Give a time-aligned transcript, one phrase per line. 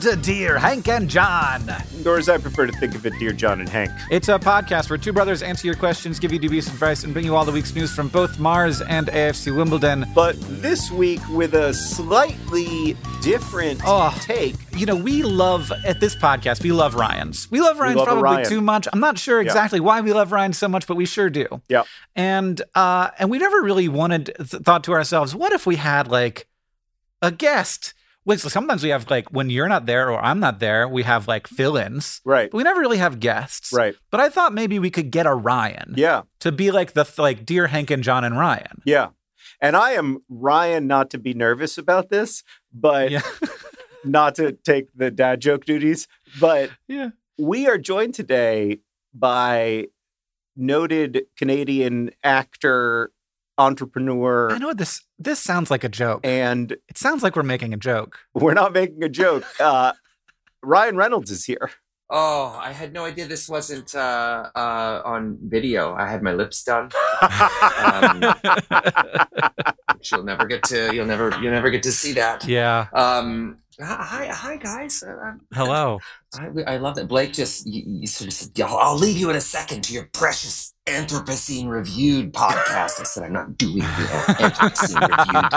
[0.00, 1.68] to Dear Hank and John.
[2.06, 3.90] Or as I prefer to think of it, Dear John and Hank.
[4.10, 7.24] It's a podcast where two brothers answer your questions, give you dubious advice, and bring
[7.26, 10.06] you all the week's news from both Mars and AFC Wimbledon.
[10.14, 14.16] But this week with a slightly different Oh.
[14.22, 14.56] take.
[14.74, 17.50] You know, we love, at this podcast, we love Ryan's.
[17.50, 18.48] We love Ryan's love probably Ryan.
[18.48, 18.88] too much.
[18.92, 21.60] I'm not sure exactly why we love Ryan so much, but we sure do.
[21.68, 21.82] Yeah.
[22.16, 26.08] And uh, and we never really wanted, th- thought to ourselves, what if we had
[26.08, 26.46] like
[27.20, 27.92] a guest?
[28.26, 31.02] Like, so sometimes we have like when you're not there or I'm not there, we
[31.04, 32.20] have like fill-ins.
[32.24, 32.50] Right.
[32.50, 33.72] But we never really have guests.
[33.72, 33.94] Right.
[34.10, 35.94] But I thought maybe we could get a Ryan.
[35.96, 36.22] Yeah.
[36.40, 38.82] To be like the like dear Hank and John and Ryan.
[38.84, 39.08] Yeah.
[39.60, 43.22] And I am Ryan not to be nervous about this, but Yeah.
[44.04, 46.06] not to take the dad joke duties.
[46.38, 47.10] But Yeah.
[47.38, 48.80] we are joined today
[49.14, 49.86] by
[50.56, 53.12] noted Canadian actor,
[53.58, 56.20] entrepreneur, I know this this sounds like a joke.
[56.24, 58.18] and It sounds like we're making a joke.
[58.34, 59.44] we're not making a joke.
[59.60, 59.92] Uh,
[60.62, 61.70] Ryan Reynolds is here.
[62.12, 65.94] Oh, I had no idea this wasn't uh, uh, on video.
[65.94, 66.90] I had my lips done.
[67.80, 68.34] Um,
[69.96, 70.94] which you'll never get to.
[70.94, 71.30] You'll never.
[71.40, 72.44] You'll never get to see that.
[72.46, 72.86] yeah.
[72.92, 75.02] Um, hi, hi, guys.
[75.02, 75.98] Uh, Hello.
[76.34, 79.30] I, I love that Blake just you, you sort of said, "I'll I'll leave you
[79.30, 83.84] in a second to your precious Anthropocene reviewed podcast." I said, "I'm not doing the
[84.38, 85.50] Anthropocene reviewed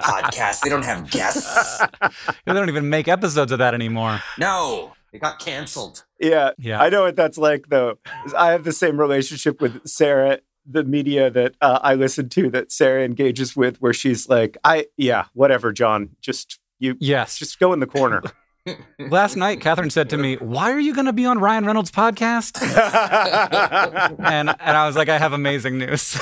[0.00, 0.60] podcast.
[0.60, 1.82] They don't have guests.
[2.46, 4.20] they don't even make episodes of that anymore.
[4.38, 6.50] No, it got canceled." Yeah.
[6.58, 6.80] Yeah.
[6.80, 7.98] I know what that's like, though.
[8.36, 12.72] I have the same relationship with Sarah, the media that uh, I listen to that
[12.72, 17.38] Sarah engages with, where she's like, I, yeah, whatever, John, just you, yes.
[17.38, 18.22] just go in the corner.
[18.98, 21.90] Last night, Catherine said to me, "Why are you going to be on Ryan Reynolds'
[21.90, 22.58] podcast?"
[24.18, 26.02] And and I was like, "I have amazing news."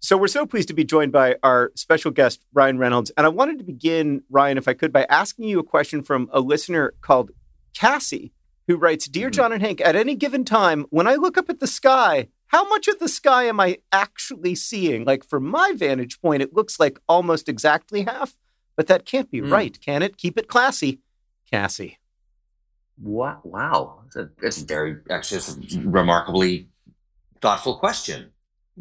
[0.00, 3.10] so we're so pleased to be joined by our special guest, Ryan Reynolds.
[3.16, 6.28] And I wanted to begin, Ryan, if I could, by asking you a question from
[6.32, 7.30] a listener called
[7.74, 8.32] Cassie,
[8.66, 9.34] who writes Dear Mhm.
[9.34, 12.68] John and Hank, at any given time, when I look up at the sky, how
[12.68, 15.04] much of the sky am I actually seeing?
[15.04, 18.36] Like, from my vantage point, it looks like almost exactly half,
[18.76, 19.52] but that can't be Hmm.
[19.52, 20.16] right, can it?
[20.16, 21.00] Keep it classy.
[21.50, 21.98] Cassie.
[23.00, 23.40] Wow!
[23.44, 26.68] Wow, that's, a, that's very actually it's a remarkably
[27.40, 28.30] thoughtful question.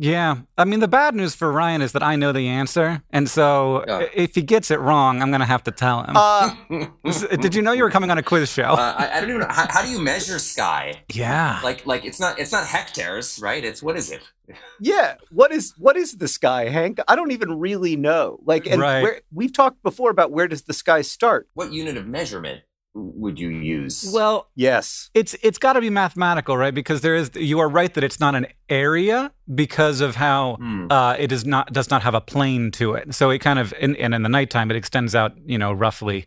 [0.01, 0.37] Yeah.
[0.57, 3.83] I mean, the bad news for Ryan is that I know the answer, and so
[3.87, 3.97] Yeah.
[3.97, 6.15] i- if he gets it wrong, I'm going to have to tell him.
[6.15, 6.55] Uh,
[7.41, 8.63] Did you know you were coming on a quiz show?
[8.63, 11.03] Uh, I, I don't even know how, how do you measure sky.
[11.13, 11.59] yeah.
[11.63, 13.63] Like like it's not it's not hectares, right?
[13.63, 14.21] It's what is it?
[14.79, 15.15] yeah.
[15.31, 16.99] What is what is the sky, Hank?
[17.07, 18.39] I don't even really know.
[18.45, 19.01] Like, and Right.
[19.03, 21.47] where we've talked before about where does the sky start?
[21.53, 22.61] What unit of measurement
[22.93, 24.09] would you use?
[24.13, 25.09] Well, Yes.
[25.13, 26.73] it's it's got to be mathematical, right?
[26.73, 30.87] Because there is you are right that it's not an area because of how Hmm.
[30.91, 33.13] uh, it is not does not have a plane to it.
[33.13, 36.25] So it kind of in, and in the nighttime it extends out, you know, roughly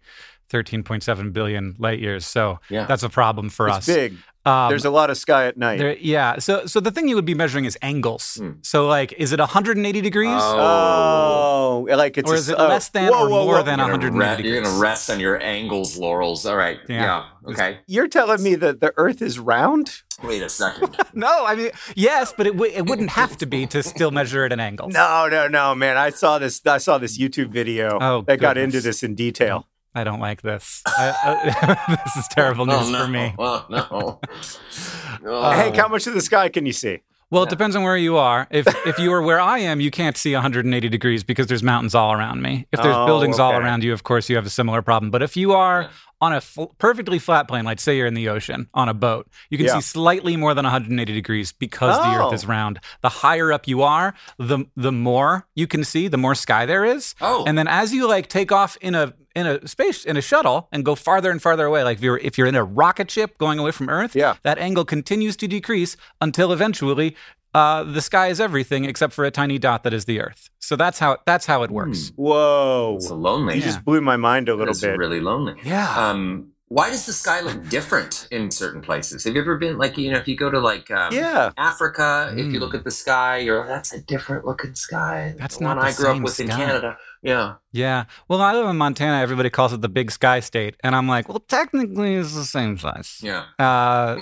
[0.50, 2.26] 13.7 billion light years.
[2.26, 2.84] So Yeah.
[2.86, 3.86] that's a problem for It's us.
[3.86, 4.16] big.
[4.44, 5.78] Um, There's a lot of sky at night.
[5.78, 6.38] there, yeah.
[6.40, 8.36] So so the thing you would be measuring is angles.
[8.40, 8.52] Hmm.
[8.62, 10.32] So like, is it 180 degrees?
[10.32, 13.62] Oh, like it's Or is it s- oh, less than whoa, or whoa, more whoa.
[13.62, 16.44] than 180 re- You're gonna rest on your angles laurels.
[16.46, 16.78] All right.
[16.88, 17.02] Yeah.
[17.44, 17.50] Yeah.
[17.52, 17.78] Okay.
[17.86, 20.02] You're telling me that the Earth is round?
[20.22, 20.96] Wait a second.
[21.14, 24.44] No, I mean yes, but it w- it wouldn't have to be to still measure
[24.46, 24.88] it an angle.
[24.92, 25.96] No, no, no, man.
[25.96, 26.60] I saw this.
[26.66, 29.68] I saw this YouTube video Oh, that got into this in detail.
[29.94, 30.82] I don't like this.
[30.86, 33.04] I, uh, this is terrible news oh no.
[33.04, 33.34] for me.
[33.38, 34.20] Oh no.
[35.24, 35.50] Oh.
[35.52, 36.98] Hank, how much of the sky can you see?
[37.30, 38.48] Well, it depends on where you are.
[38.50, 41.94] If if you are where I am, you can't see 180 degrees because there's mountains
[41.94, 42.66] all around me.
[42.72, 45.10] If there's Oh, buildings all around you, of course, you have a similar problem.
[45.10, 45.88] But if you are Yeah.
[46.22, 49.26] On a f- perfectly flat plane, like say you're in the ocean on a boat,
[49.50, 49.74] you can Yeah.
[49.74, 52.26] see slightly more than 180 degrees because the Oh.
[52.28, 52.48] Earth is oh.
[52.48, 52.78] round.
[53.02, 56.84] The higher up you are, the the more you can see, the more sky there
[56.84, 57.14] is.
[57.20, 57.44] Oh.
[57.46, 60.68] And then as you like take off in a in a space in a shuttle
[60.72, 63.36] and go farther and farther away, like if you're if you're in a rocket ship
[63.38, 64.34] going away from Earth, Yeah.
[64.44, 67.16] that angle continues to decrease until eventually
[67.54, 70.50] uh, the sky is everything except for a tiny dot that is the Earth.
[70.58, 72.12] So that's how that's how it works.
[72.16, 72.94] Whoa!
[72.96, 73.54] It's lonely.
[73.54, 73.66] You Yeah.
[73.66, 74.96] just blew my mind a little bit.
[74.98, 75.54] really lonely.
[75.64, 75.92] Yeah.
[75.96, 79.24] Um, why does the sky look different in certain places?
[79.24, 81.50] Have you ever been like you know if you go to like um, yeah.
[81.58, 82.60] Africa, if you Mm.
[82.60, 85.34] look at the sky, you're that's a different looking sky.
[85.38, 86.56] That's the not one the I grew up same with in sky.
[86.56, 86.96] Canada.
[87.22, 87.54] Yeah.
[87.72, 88.04] Yeah.
[88.28, 89.20] Well, I live in Montana.
[89.20, 92.78] Everybody calls it the Big Sky State, and I'm like, well, technically, it's the same
[92.78, 93.18] size.
[93.22, 93.44] Yeah.
[93.58, 94.20] Uh,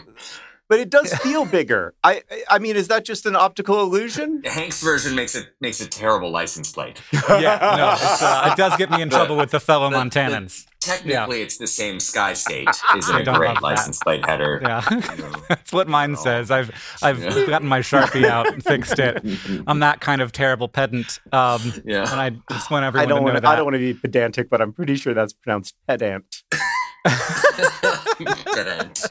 [0.71, 1.93] but it does feel bigger.
[2.03, 4.41] I I mean, is that just an optical illusion?
[4.47, 7.03] Hank's version makes it makes a terrible license plate.
[7.13, 9.97] yeah, no, it's, uh, it does get me in The- trouble with the fellow the-
[9.99, 10.65] Montanans.
[10.81, 12.67] Technically, it's the same Sky State.
[12.97, 13.63] Isn't a don't great that.
[13.63, 14.61] license plate header?
[14.63, 14.81] Yeah,
[15.51, 16.23] that's what mine Oh.
[16.23, 16.51] says.
[16.51, 16.71] I've
[17.03, 17.45] I've Yeah.
[17.47, 19.23] gotten my sharpie out and fixed it.
[19.67, 22.11] I'm that kind of terrible pedant, um, Yeah.
[22.11, 23.41] and I just want everyone I don't to know want to.
[23.43, 23.49] that.
[23.51, 26.25] I don't want to be pedantic, but I'm pretty sure that's pronounced pedant.
[27.07, 29.03] Dead end.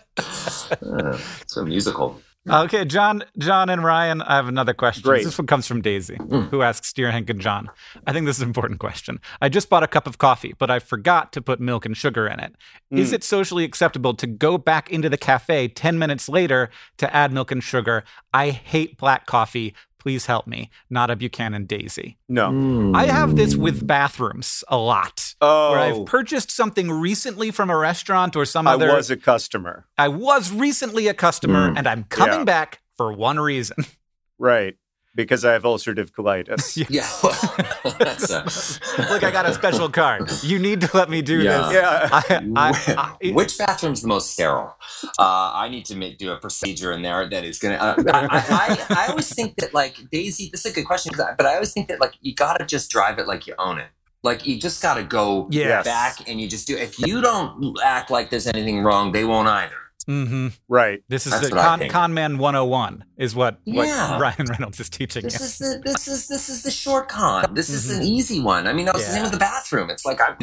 [0.82, 2.22] Uh, so musical.
[2.50, 4.22] Okay, John, John, and Ryan.
[4.22, 5.04] I have another question.
[5.04, 5.24] Great.
[5.26, 6.50] This one comes from Daisy, Mm.
[6.50, 7.70] who asks, "Dear Hank and John,
[8.08, 9.20] I think this is an important question.
[9.42, 12.28] I just bought a cup of coffee, but I forgot to put milk and sugar
[12.28, 12.56] in it.
[12.92, 13.16] Is Mm.
[13.16, 17.52] it socially acceptable to go back into the cafe ten minutes later to add milk
[17.52, 18.04] and sugar?
[18.34, 19.76] I hate black coffee.
[20.00, 20.72] Please help me.
[20.90, 22.18] Not a Buchanan Daisy.
[22.30, 22.94] No.
[22.96, 27.78] I have this with bathrooms a lot." Oh, Where I've purchased something recently from a
[27.78, 28.94] restaurant or some I other.
[28.94, 29.86] was a customer.
[29.98, 31.78] I was recently a customer, Mm.
[31.78, 32.44] and I'm coming Yeah.
[32.46, 33.78] back for one reason.
[34.42, 34.76] Right.
[35.16, 36.78] Because I have ulcerative colitis.
[36.90, 37.06] Yeah.
[37.22, 40.32] well, that's a- Look, I got a special card.
[40.44, 41.58] You need to let me do Yeah.
[41.64, 41.74] this.
[41.74, 42.10] yeah.
[42.12, 44.78] I, I, I, Which bathroom's the most sterile?
[45.18, 47.84] Uh, I need to make, do a procedure in there that is going to.
[47.84, 51.12] Uh, I, I, I, I always think that, like, Daisy, this is a good question,
[51.18, 53.80] but I always think that, like, you got to just drive it like you own
[53.80, 53.88] it.
[54.24, 55.86] Like, you just got to go yes.
[55.86, 59.48] back and you just do If you don't act like there's anything wrong, they won't
[59.48, 59.89] either.
[60.10, 61.04] Hmm Right.
[61.08, 61.92] This is That's the con, think.
[61.92, 63.88] con man 101 is what, what
[64.20, 65.46] Ryan Reynolds is teaching This you.
[65.46, 67.54] is the this is this is the short con.
[67.54, 68.66] This is an easy one.
[68.66, 69.18] I mean, that was the Yeah.
[69.18, 69.92] name of the bathroom.
[69.92, 70.34] It's like, I,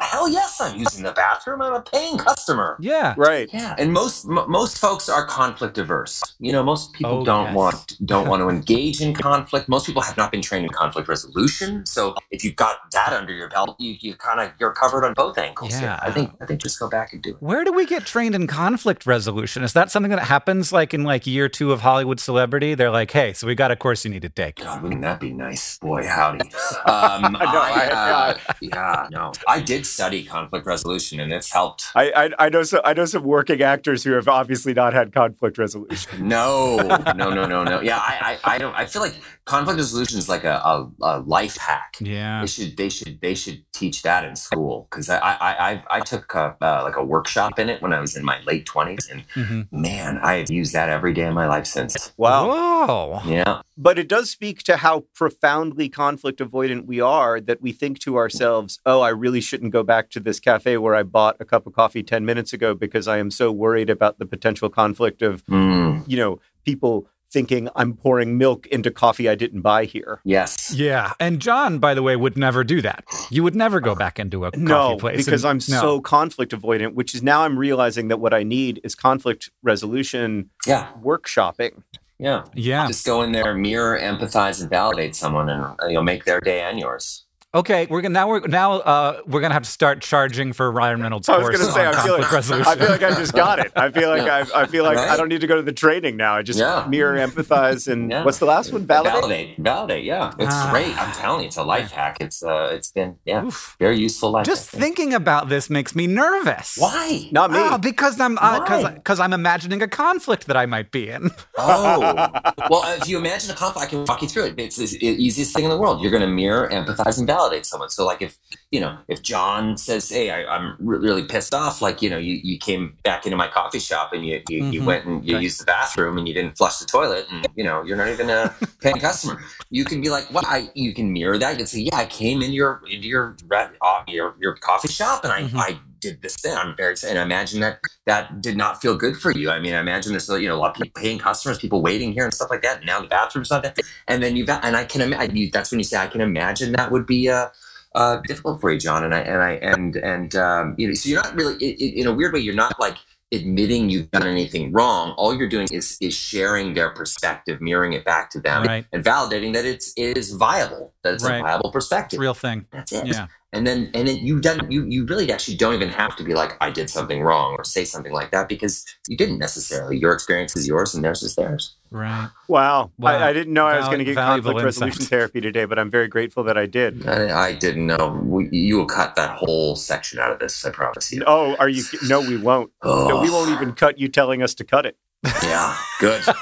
[0.00, 1.62] hell yes, I'm using the bathroom.
[1.62, 2.76] I'm a paying customer.
[2.80, 3.14] Yeah.
[3.16, 3.48] Right.
[3.52, 6.20] Yeah, and most m- most folks are conflict averse.
[6.40, 7.54] You know, most people Oh, don't yes.
[7.54, 9.68] want don't want to engage in conflict.
[9.68, 11.86] Most people have not been trained in conflict resolution.
[11.86, 15.14] So if you've got that under your belt, you you kind of you're covered on
[15.14, 15.74] both ankles.
[15.74, 15.82] here.
[15.88, 16.00] Yeah.
[16.02, 17.36] I think I think just go back and do it.
[17.42, 19.62] Where do we get trained in conflict resolution?
[19.64, 22.74] Is that something that happens like in like year two of Hollywood celebrity?
[22.74, 24.56] They're like, hey, so we got a course you need to take.
[24.56, 25.78] God, wouldn't that be nice?
[25.78, 26.48] Boy, howdy.
[26.86, 31.86] Um, I, I- uh, yeah, no, I did study conflict resolution, and it's helped.
[31.96, 35.12] I, I I know some I know some working actors who have obviously not had
[35.12, 36.28] conflict resolution.
[36.28, 36.76] No,
[37.16, 37.80] no, no, no, no.
[37.80, 38.74] Yeah, I, I, I don't.
[38.74, 39.14] I feel like
[39.46, 41.96] conflict resolution is like a, a, a life hack.
[42.00, 42.40] Yeah.
[42.40, 46.00] They should, they should, they should teach that in school because I, I, I, I
[46.00, 49.08] took a, uh, like a workshop in it when I was in my late twenties,
[49.10, 52.12] and hmm man, I have used that every day of my life since.
[52.16, 52.48] Wow.
[52.48, 53.20] Whoa.
[53.26, 57.98] Yeah, But it does speak to how profoundly conflict avoidant we are that we think
[58.00, 61.44] to ourselves, oh, I really shouldn't go back to this cafe where I bought a
[61.44, 65.22] cup of coffee 10 minutes ago because I am so worried about the potential conflict
[65.22, 70.20] of, Mm, you know, people thinking I'm pouring milk into coffee I didn't buy here.
[70.24, 70.72] yes.
[70.74, 71.12] Yeah.
[71.20, 73.04] And John, by the way, would never do that.
[73.30, 75.24] You would never go back into a coffee No, place.
[75.24, 75.80] because and- I'm no.
[75.80, 80.50] so conflict avoidant, which is now I'm realizing that what I need is conflict resolution
[80.66, 81.82] Yeah, workshopping.
[82.18, 82.44] yeah.
[82.54, 82.86] Yeah.
[82.86, 86.78] Just go in there, mirror, empathize, and validate someone, and you'll make their day and
[86.78, 87.25] yours.
[87.56, 91.00] Okay, we're gonna now we're now uh, we're gonna have to start charging for Ryan
[91.00, 92.70] Reynolds' I was going to say, I feel, like, resolution.
[92.70, 93.72] I feel like I just got it.
[93.74, 94.44] I feel like Yeah.
[94.54, 96.34] I, I feel like I don't need to go to the training now.
[96.36, 96.84] I just Yeah.
[96.86, 98.24] mirror, empathize, and Yeah.
[98.24, 98.84] what's the last one?
[98.84, 99.14] Validate.
[99.14, 100.04] Validate, validate.
[100.04, 100.68] Yeah, it's Ah.
[100.70, 100.94] great.
[101.00, 102.18] I'm telling you, it's a life hack.
[102.20, 103.74] It's uh, it's been yeah, Oof.
[103.78, 104.44] very useful life.
[104.44, 104.78] Just hack.
[104.78, 106.76] thinking about this makes me nervous.
[106.78, 107.26] why?
[107.32, 107.58] Not me.
[107.58, 108.90] Oh, because I'm because Why?
[108.90, 111.30] because I'm imagining a conflict that I might be in.
[111.58, 112.28] Oh,
[112.70, 114.54] well, if you imagine a conflict, I can walk you through it.
[114.58, 116.02] It's the easiest thing in the world.
[116.02, 117.88] You're going to mirror, empathize, and validate someone.
[117.90, 118.38] So, like, if
[118.70, 122.18] you know, if John says, "Hey, I, I'm re- really pissed off," like, you know,
[122.18, 124.84] you, you came back into my coffee shop and you you, you Mhm.
[124.84, 125.42] went and you Okay.
[125.44, 128.28] used the bathroom and you didn't flush the toilet, and you know, you're not even
[128.30, 129.40] a paying customer.
[129.70, 131.50] You can be like, "What?" I you can mirror that.
[131.52, 135.24] You can say, "Yeah, I came into your into your uh, your your coffee shop
[135.24, 135.58] and I Mhm.
[135.58, 136.54] I." Did this thing.
[136.54, 139.50] I'm very, and I imagine that that did not feel good for you.
[139.50, 142.12] I mean, I imagine there's you know a lot of people paying customers, people waiting
[142.12, 142.78] here and stuff like that.
[142.78, 143.74] And now the bathroom's not there,
[144.08, 146.90] and then you've and I can imagine that's when you say I can imagine that
[146.90, 147.48] would be uh,
[147.94, 149.04] uh, difficult for you, John.
[149.04, 152.00] And I and I and and um, you know, so you're not really i i
[152.00, 152.40] in a weird way.
[152.40, 152.96] You're not like
[153.32, 155.10] admitting you've done anything wrong.
[155.16, 158.86] All you're doing is is sharing their perspective, mirroring it back to them, Right.
[158.92, 161.40] and validating that it's it is viable, that it's Right.
[161.40, 162.20] a viable perspective.
[162.20, 162.66] real thing.
[162.70, 163.26] That's it Yeah.
[163.56, 166.34] And then and then you done you you really actually don't even have to be
[166.34, 169.96] like I did something wrong or say something like that because you didn't necessarily.
[169.98, 171.74] Your experience is yours and theirs is theirs.
[171.90, 172.28] Right.
[172.48, 172.90] Wow.
[172.98, 173.18] Wow.
[173.18, 175.78] I, I didn't know I was going to get valuable conflict resolution therapy today, but
[175.78, 177.06] I'm very grateful that I did.
[177.06, 178.20] I, I didn't know.
[178.22, 180.64] We, you will cut that whole section out of this.
[180.64, 181.22] I promise you.
[181.26, 181.84] Oh, are you?
[182.08, 182.70] No, we won't.
[182.82, 184.96] Oh, No, we won't even cut you telling us to cut it.
[185.42, 186.22] Yeah, good.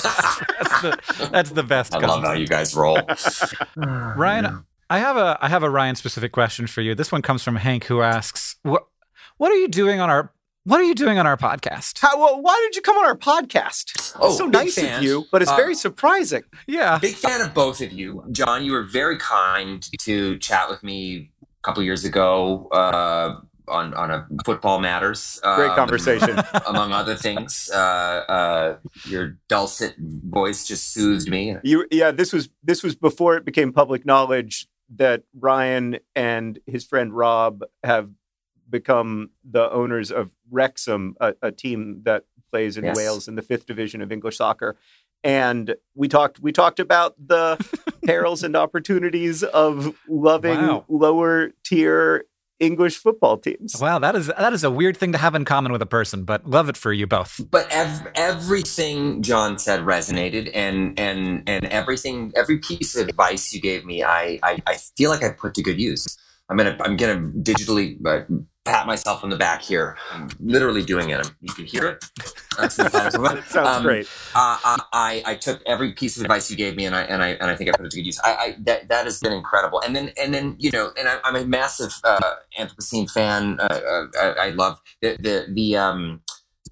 [0.00, 1.94] That's the that's the best.
[1.94, 2.26] I love concept.
[2.26, 2.98] how you guys roll.
[3.76, 6.96] Ryan, I have a I have a Ryan specific question for you.
[6.96, 8.86] This one comes from Hank who asks, "What
[9.36, 10.32] what are you doing on our
[10.64, 12.00] What are you doing on our podcast?
[12.00, 14.14] How, well, why did you come on our podcast?
[14.20, 14.98] Oh, so nice fan.
[14.98, 16.42] of you, but it's Uh, very surprising.
[16.66, 16.98] Yeah.
[16.98, 18.24] Big fan of both of you.
[18.32, 23.36] John, you were very kind to chat with me a couple years ago uh,
[23.68, 25.40] on, on a football matters.
[25.42, 26.38] Great um, conversation.
[26.66, 27.70] among other things.
[27.72, 31.56] Uh, uh, your dulcet voice just soothed me.
[31.62, 34.66] You, yeah, this was this was before it became public knowledge
[34.96, 38.10] that Ryan and his friend Rob have
[38.68, 42.96] become the owners of Wrexham, a, a team that plays in Yes.
[42.96, 44.76] Wales in the fifth division of English soccer.
[45.22, 47.58] And we talked we talked about the
[48.06, 50.84] perils and opportunities of loving Wow.
[50.88, 52.24] lower tier
[52.60, 53.76] English football teams.
[53.80, 56.24] Wow, that is that is a weird thing to have in common with a person,
[56.24, 57.40] but love it for you both.
[57.50, 63.60] But ev- everything John said resonated, and and and everything, every piece of advice you
[63.60, 66.16] gave me, I I, I feel like I put to good use.
[66.50, 68.24] I'm gonna I'm gonna digitally uh,
[68.64, 69.96] pat myself on the back here.
[70.12, 71.30] I'm literally doing it.
[71.40, 72.04] You can hear it.
[72.58, 73.22] That's the thumbs up.
[73.22, 74.06] That sounds Um, great.
[74.34, 77.22] uh, I, I I took every piece of advice you gave me, and I and
[77.22, 78.20] I and I think I put it to good use.
[78.24, 79.80] I, I that that has been incredible.
[79.80, 82.18] And then and then you know, and I, I'm a massive uh,
[82.58, 83.58] Anthropocene fan.
[83.60, 86.20] Uh, uh, I, I love the the the um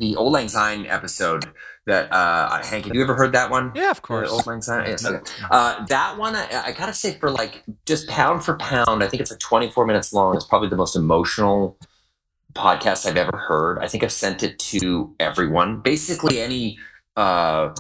[0.01, 1.45] the Auld Lang Syne episode
[1.89, 2.87] that uh Hank.
[2.87, 3.73] Have you ever heard that one?
[3.75, 4.31] Yeah, of The course.
[4.31, 4.87] Auld Lang Syne.
[4.87, 5.05] Yes.
[5.05, 5.21] Okay.
[5.51, 9.21] Uh, that one, I, I gotta say, for like just pound for pound, I think
[9.21, 10.37] it's like 24 minutes long.
[10.37, 11.79] It's probably the most emotional
[12.55, 13.79] podcast I've ever heard.
[13.79, 15.81] I think I've sent it to everyone.
[15.81, 16.79] Basically, any
[17.17, 17.75] uh,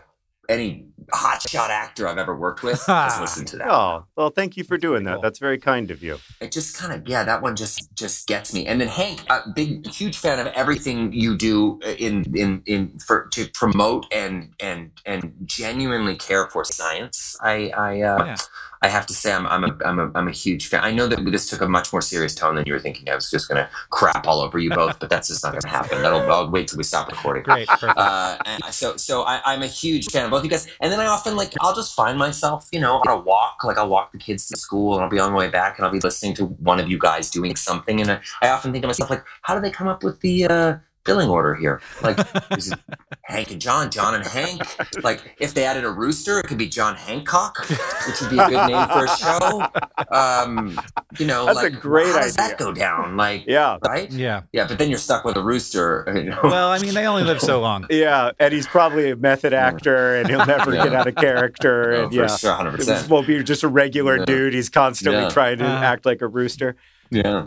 [0.48, 3.70] any hotshot actor I've ever worked with has listened to that.
[3.70, 5.14] Oh, well, thank you for doing that.
[5.14, 5.22] cool.
[5.22, 6.18] That's very kind of you.
[6.40, 8.66] It just kind of yeah, that one just just gets me.
[8.66, 13.28] And then Hank, a big huge fan of everything you do in in in for
[13.32, 17.36] to promote and and and genuinely care for science.
[17.42, 18.36] I I uh, Yeah.
[18.80, 20.84] I have to say I'm I'm a, I'm a I'm a huge fan.
[20.84, 23.08] I know that this took a much more serious tone than you were thinking.
[23.10, 26.00] I was just gonna crap all over you both, but that's just not gonna happen.
[26.00, 27.42] That'll I'll wait till we stop recording.
[27.42, 27.68] Great.
[27.82, 30.66] Uh, and so, so I, I'm a huge fan of both you guys.
[30.80, 33.64] And then I often like, I'll just find myself, you know, on a walk.
[33.64, 35.86] Like I'll walk the kids to school, and I'll be on my way back, and
[35.86, 38.00] I'll be listening to one of you guys doing something.
[38.00, 40.46] And I, I often think to myself, like, how do they come up with the
[40.46, 40.76] uh,
[41.08, 41.80] billing order here?
[42.02, 42.18] Like,
[43.24, 44.62] Hank and John, John and Hank?
[45.02, 47.58] Like, if they added a rooster, it could be John Hancock,
[48.06, 49.66] which would be a good name for a show.
[50.10, 50.78] Um,
[51.18, 52.48] you know, That's a like, great how does idea.
[52.48, 53.16] that go down?
[53.16, 53.78] Like, Yeah.
[53.86, 54.10] right?
[54.10, 54.42] yeah.
[54.52, 56.04] Yeah, but then you're stuck with a rooster.
[56.14, 56.40] You know?
[56.44, 57.86] Well, I mean, they only live so long.
[57.90, 60.84] Yeah, and he's probably a method actor, and he'll never Yeah.
[60.84, 61.92] get out of character.
[61.98, 63.10] Oh, and for yeah, sure, hundred this percent.
[63.10, 64.24] won't be just a regular Yeah.
[64.26, 64.54] dude.
[64.54, 65.28] He's constantly Yeah.
[65.30, 65.80] trying to Uh.
[65.80, 66.76] act like a rooster.
[67.10, 67.44] Yeah.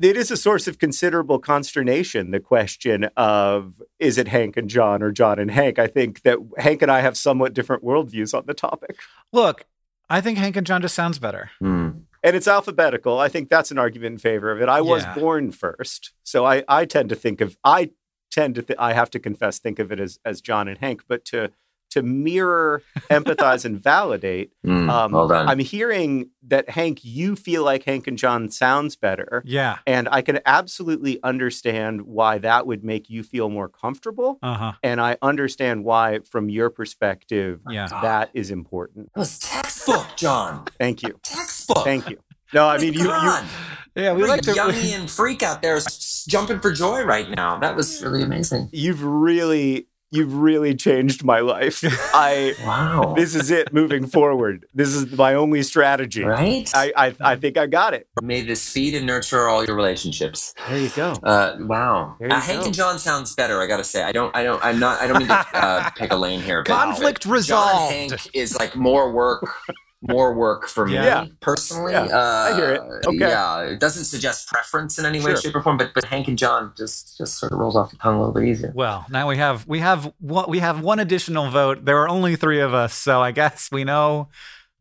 [0.00, 2.30] It is a source of considerable consternation.
[2.30, 5.78] The question of is it Hank and John or John and Hank?
[5.78, 8.96] I think that Hank and I have somewhat different worldviews on the topic,
[9.32, 9.66] Look,
[10.08, 11.50] I think Hank and John just sounds better.
[11.58, 11.90] Hmm.
[12.22, 13.18] and it's alphabetical.
[13.18, 14.68] I think that's an argument in favor of it.
[14.68, 15.14] I was Yeah.
[15.14, 17.90] born first, so I I tend to think of I
[18.30, 21.02] tend to th- I have to confess think of it as as John and Hank,
[21.08, 21.50] but to
[21.90, 24.52] to mirror, empathize, and validate.
[24.64, 24.88] Hmm.
[25.00, 25.48] Um, well done.
[25.48, 29.78] I'm hearing that Hank, you feel like Hank and John sounds better, Yeah.
[29.86, 34.38] and I can absolutely understand why that would make you feel more comfortable.
[34.42, 34.72] Uh huh.
[34.82, 37.86] And I understand why, from your perspective, Yeah.
[38.02, 39.12] that is important.
[39.14, 40.64] That was textbook, John.
[40.78, 41.18] Thank you.
[41.22, 41.84] Textbook.
[41.84, 42.18] Thank you.
[42.52, 43.04] No, I mean you.
[43.06, 43.44] Come
[43.94, 44.02] you.
[44.02, 44.12] Yeah.
[44.12, 44.60] We Every like to.
[44.94, 45.78] and freak out there
[46.26, 47.58] jumping for joy right now.
[47.58, 48.68] That was really amazing.
[48.72, 51.82] you've really, you've really changed my life.
[52.14, 52.54] I.
[52.64, 53.14] Wow.
[53.16, 54.66] This is it moving forward.
[54.74, 56.24] This is my only strategy.
[56.24, 56.70] right?
[56.74, 58.08] I, I, I think I got it.
[58.22, 60.54] May this feed and nurture all your relationships.
[60.68, 61.12] There you go.
[61.22, 62.16] Uh, wow.
[62.20, 62.66] You Uh, Hank go.
[62.66, 63.60] and John sounds better.
[63.62, 64.02] I gotta say.
[64.02, 64.34] I don't.
[64.34, 64.62] I don't.
[64.64, 65.00] I'm not.
[65.00, 66.62] I don't mean to uh, pick a lane here.
[66.62, 67.90] but- Conflict John.
[67.90, 69.48] Hank is like more work.
[70.02, 71.26] More work for me Yeah.
[71.40, 71.92] personally.
[71.92, 72.80] Yeah, uh, I hear it.
[73.06, 73.18] Okay.
[73.18, 75.76] Yeah, it doesn't suggest preference in any way, shape, or form.
[75.76, 78.32] But but Hank and John just just sort of rolls off the tongue a little
[78.32, 78.72] bit easier.
[78.74, 81.84] Well, now we have we have one, we have one additional vote.
[81.84, 84.28] There are only three of us, so I guess we know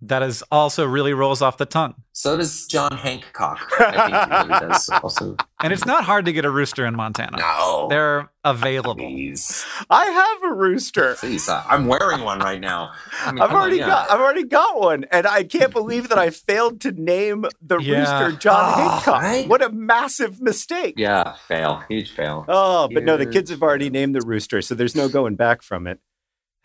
[0.02, 1.96] that is also really rolls off the tongue.
[2.14, 3.60] So does John Hancock.
[3.80, 5.36] I think he really does also.
[5.62, 7.38] And it's not hard to get a rooster in Montana.
[7.38, 7.88] No.
[7.90, 8.96] They're available.
[8.96, 9.66] Please.
[9.90, 11.16] I have a rooster.
[11.16, 11.48] Please.
[11.48, 12.92] uh, I'm wearing one right now.
[13.24, 13.88] I mean, I've come on, already yeah.
[13.88, 17.78] got I've already got one, and I can't believe that I failed to name the
[17.80, 18.00] Yeah.
[18.24, 18.76] rooster John Ah,
[19.06, 19.22] Hancock.
[19.22, 19.48] right?
[19.48, 20.96] What a massive mistake!
[20.98, 21.84] Yeah, fail.
[21.90, 22.46] Huge fail.
[22.48, 25.62] Oh, but no, the kids have already named the rooster, so there's no going back
[25.62, 26.00] from it.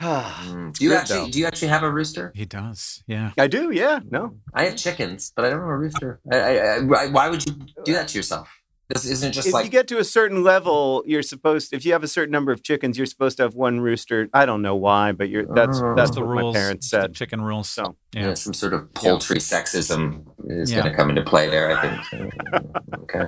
[0.44, 0.72] Mm.
[0.76, 1.30] Do you actually though.
[1.30, 2.30] do you actually have a rooster?
[2.34, 3.02] He does.
[3.06, 3.30] Yeah.
[3.38, 4.00] I do, yeah.
[4.10, 6.20] No, I have chickens, but I don't have a rooster.
[6.30, 7.52] I, I, I, why- why would you
[7.84, 8.48] do that to yourself?
[8.94, 11.72] This isn't just if like you get to a certain level, you're supposed.
[11.74, 14.28] If you have a certain number of chickens, you're supposed to have one rooster.
[14.32, 15.94] I don't know why, but you're that's Oh.
[15.96, 16.54] that's That's the what rules.
[16.54, 17.14] my parents It's the said.
[17.14, 17.68] chicken rules.
[17.68, 18.34] So you know, yeah.
[18.34, 20.80] some sort of poultry sexism is Yeah.
[20.82, 21.76] going to come into play there.
[21.76, 22.32] I think.
[23.02, 23.24] okay.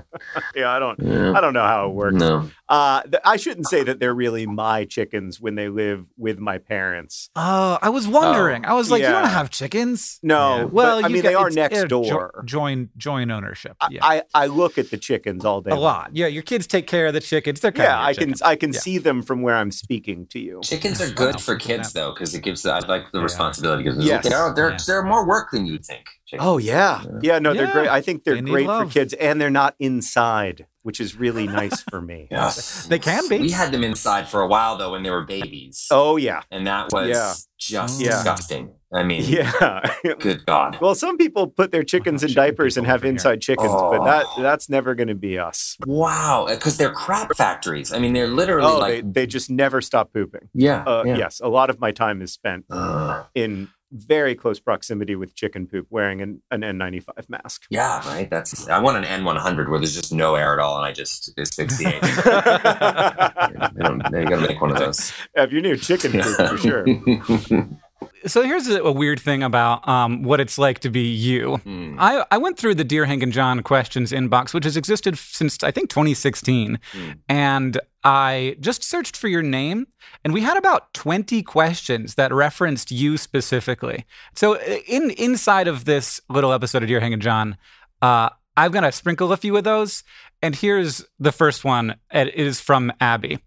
[0.54, 0.98] Yeah, I don't.
[1.00, 1.32] Yeah.
[1.32, 2.14] I don't know how it works.
[2.14, 2.48] No.
[2.68, 6.58] Uh, th- I shouldn't say that they're really my chickens when they live with my
[6.58, 7.30] parents.
[7.34, 8.64] Oh, I was wondering.
[8.64, 9.22] I was like, you yeah.
[9.22, 10.18] don't have chickens.
[10.22, 10.62] No, Yeah.
[10.64, 12.42] but, Well, I you mean got- they are next uh, jo- door.
[12.46, 13.76] join join ownership.
[13.80, 15.70] I- I, I look at the chickens all day.
[15.70, 15.82] a long.
[15.82, 16.10] lot.
[16.12, 17.60] Yeah, your kids take care of the chickens.
[17.60, 18.80] They're kind of Yeah, of I can I can Yeah.
[18.80, 20.60] see them from where I'm speaking to you.
[20.62, 23.24] Chickens are Wow, good for kids though, because it gives the, I like the Yeah.
[23.24, 23.84] responsibility.
[23.84, 24.28] Because Yes.
[24.28, 24.78] they're oh, they're, Yeah.
[24.86, 26.06] they're more work than you'd think.
[26.26, 26.46] Chickens.
[26.46, 27.38] Oh yeah, yeah.
[27.38, 27.88] No, they're great.
[27.88, 31.46] I think they're They need great for kids, and they're not inside, which is really
[31.46, 32.28] nice for me.
[32.30, 32.86] Yes.
[32.86, 33.38] They can be.
[33.38, 35.86] We had them inside for a while though when they were babies.
[35.90, 37.32] Oh yeah, And that was Yeah.
[37.58, 38.10] just Yeah.
[38.10, 38.72] disgusting.
[38.94, 39.80] I mean, yeah.
[40.20, 40.78] good God.
[40.80, 43.12] well, some people put their chickens in chicken diapers and have over here.
[43.14, 44.42] inside chickens, but that Oh.
[44.42, 45.76] that's never going to be us.
[45.86, 46.46] Wow.
[46.48, 47.92] Because they're crap factories.
[47.92, 50.48] I mean, they're literally Oh, like, they they just never stop pooping.
[50.54, 50.84] yeah.
[50.84, 51.16] Uh, yeah.
[51.18, 55.66] Yes, a lot of my time is spent Uh, in very close proximity with chicken
[55.66, 57.66] poop, wearing an, an N95 mask.
[57.70, 58.28] yeah, right.
[58.28, 58.68] That's.
[58.68, 62.02] I want an N100 where there's just no air at all, and I just asphyxiate.
[62.02, 66.58] they don't, they got to make one of those Have your new chicken poop for
[66.58, 66.86] sure.
[68.24, 71.56] So here's a, a weird thing about um, what it's like to be you.
[71.58, 71.96] Hmm.
[71.98, 75.62] I, I went through the Dear Hank and John questions inbox, which has existed since
[75.62, 77.10] I think 2016, Hmm.
[77.28, 79.86] and I just searched for your name,
[80.24, 84.04] and we had about 20 questions that referenced you specifically.
[84.34, 87.56] So uh, in inside of this little episode of Dear Hank and John,
[88.02, 90.02] uh, I'm gonna sprinkle a few of those,
[90.40, 91.96] and here's the first one.
[92.12, 93.38] It is from Abby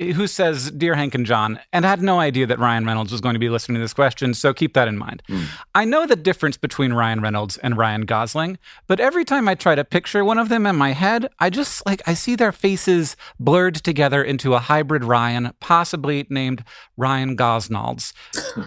[0.00, 3.20] who says, Dear Hank and John, and I had no idea that Ryan Reynolds was
[3.20, 5.22] going to be listening to this question, so keep that in mind.
[5.28, 5.44] Mm.
[5.74, 9.74] I know the difference between Ryan Reynolds and Ryan Gosling, but every time I try
[9.74, 13.14] to picture one of them in my head, I just like, I see their faces
[13.38, 16.64] blurred together into a hybrid Ryan, possibly named
[16.96, 18.14] Ryan Gosnolds.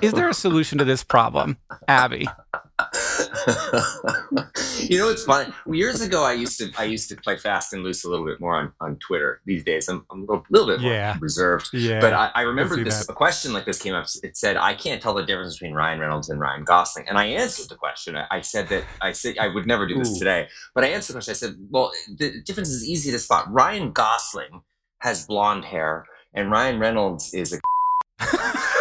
[0.01, 1.57] Is there a solution to this problem?
[1.87, 2.27] Abby.
[4.79, 7.83] you know it's funny years ago i used to i used to play fast and
[7.83, 9.87] loose a little bit more on, on twitter these days.
[9.87, 11.15] I'm, I'm a little, little bit more Yeah.
[11.19, 11.69] reserved.
[11.71, 11.99] Yeah.
[12.01, 13.11] but i, I remember this that.
[13.11, 14.07] a question like this came up.
[14.23, 17.07] It said i can't tell the difference between ryan reynolds and ryan gosling.
[17.07, 18.15] And i answered the question.
[18.17, 20.19] I, I said that i said i would never do this Ooh.
[20.19, 20.47] today.
[20.73, 21.31] But i answered the question.
[21.31, 23.51] I said well the difference is easy to spot.
[23.51, 24.61] Ryan gosling
[24.99, 27.59] has blonde hair and ryan reynolds is a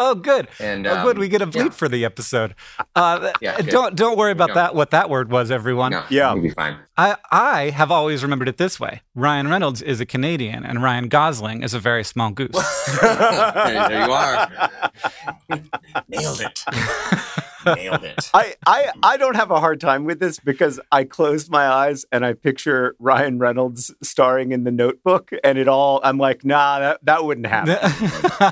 [0.00, 0.48] oh, good.
[0.58, 1.16] and oh, good.
[1.16, 1.70] um, We get a bleep yeah.
[1.70, 2.54] for the episode.
[2.96, 4.54] Uh, Yeah, don't don't worry about go.
[4.54, 4.74] that.
[4.74, 5.92] What that word was, everyone.
[5.92, 6.32] no, Yeah.
[6.34, 10.06] you'll be fine I, I have always remembered it this way Ryan Reynolds is a
[10.06, 12.50] Canadian, and Ryan Gosling is a very small goose.
[13.00, 13.16] there,
[13.88, 14.70] there you are
[16.08, 16.64] nailed it
[17.66, 21.50] nailed it I, I I don't have a hard time with this because I closed
[21.50, 26.18] my eyes and I picture Ryan Reynolds starring in the Notebook, and it all I'm
[26.18, 27.76] like, nah, that that wouldn't happen.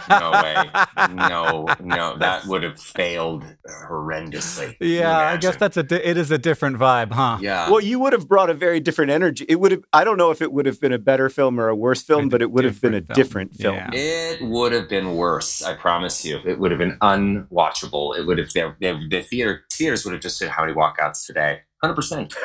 [0.09, 1.14] no way.
[1.14, 3.44] No, no, that would have failed
[3.88, 4.79] horrendously.
[4.79, 7.38] Can you yeah, I guess that's a di- it is a different vibe, huh?
[7.40, 7.71] Yeah.
[7.71, 9.44] Well, you would have brought a very different energy.
[9.49, 9.83] It would have.
[9.92, 12.29] I don't know if it would have been a better film or a worse film,
[12.29, 13.75] but it would have been a Different film.
[13.75, 13.92] different film.
[13.92, 14.33] Yeah.
[14.33, 16.40] It would have been worse, I promise you.
[16.44, 18.16] It would have been unwatchable.
[18.18, 21.26] It would have the, the, the theater theaters would have just said how many walkouts
[21.26, 21.61] today.
[21.82, 22.34] Hundred percent.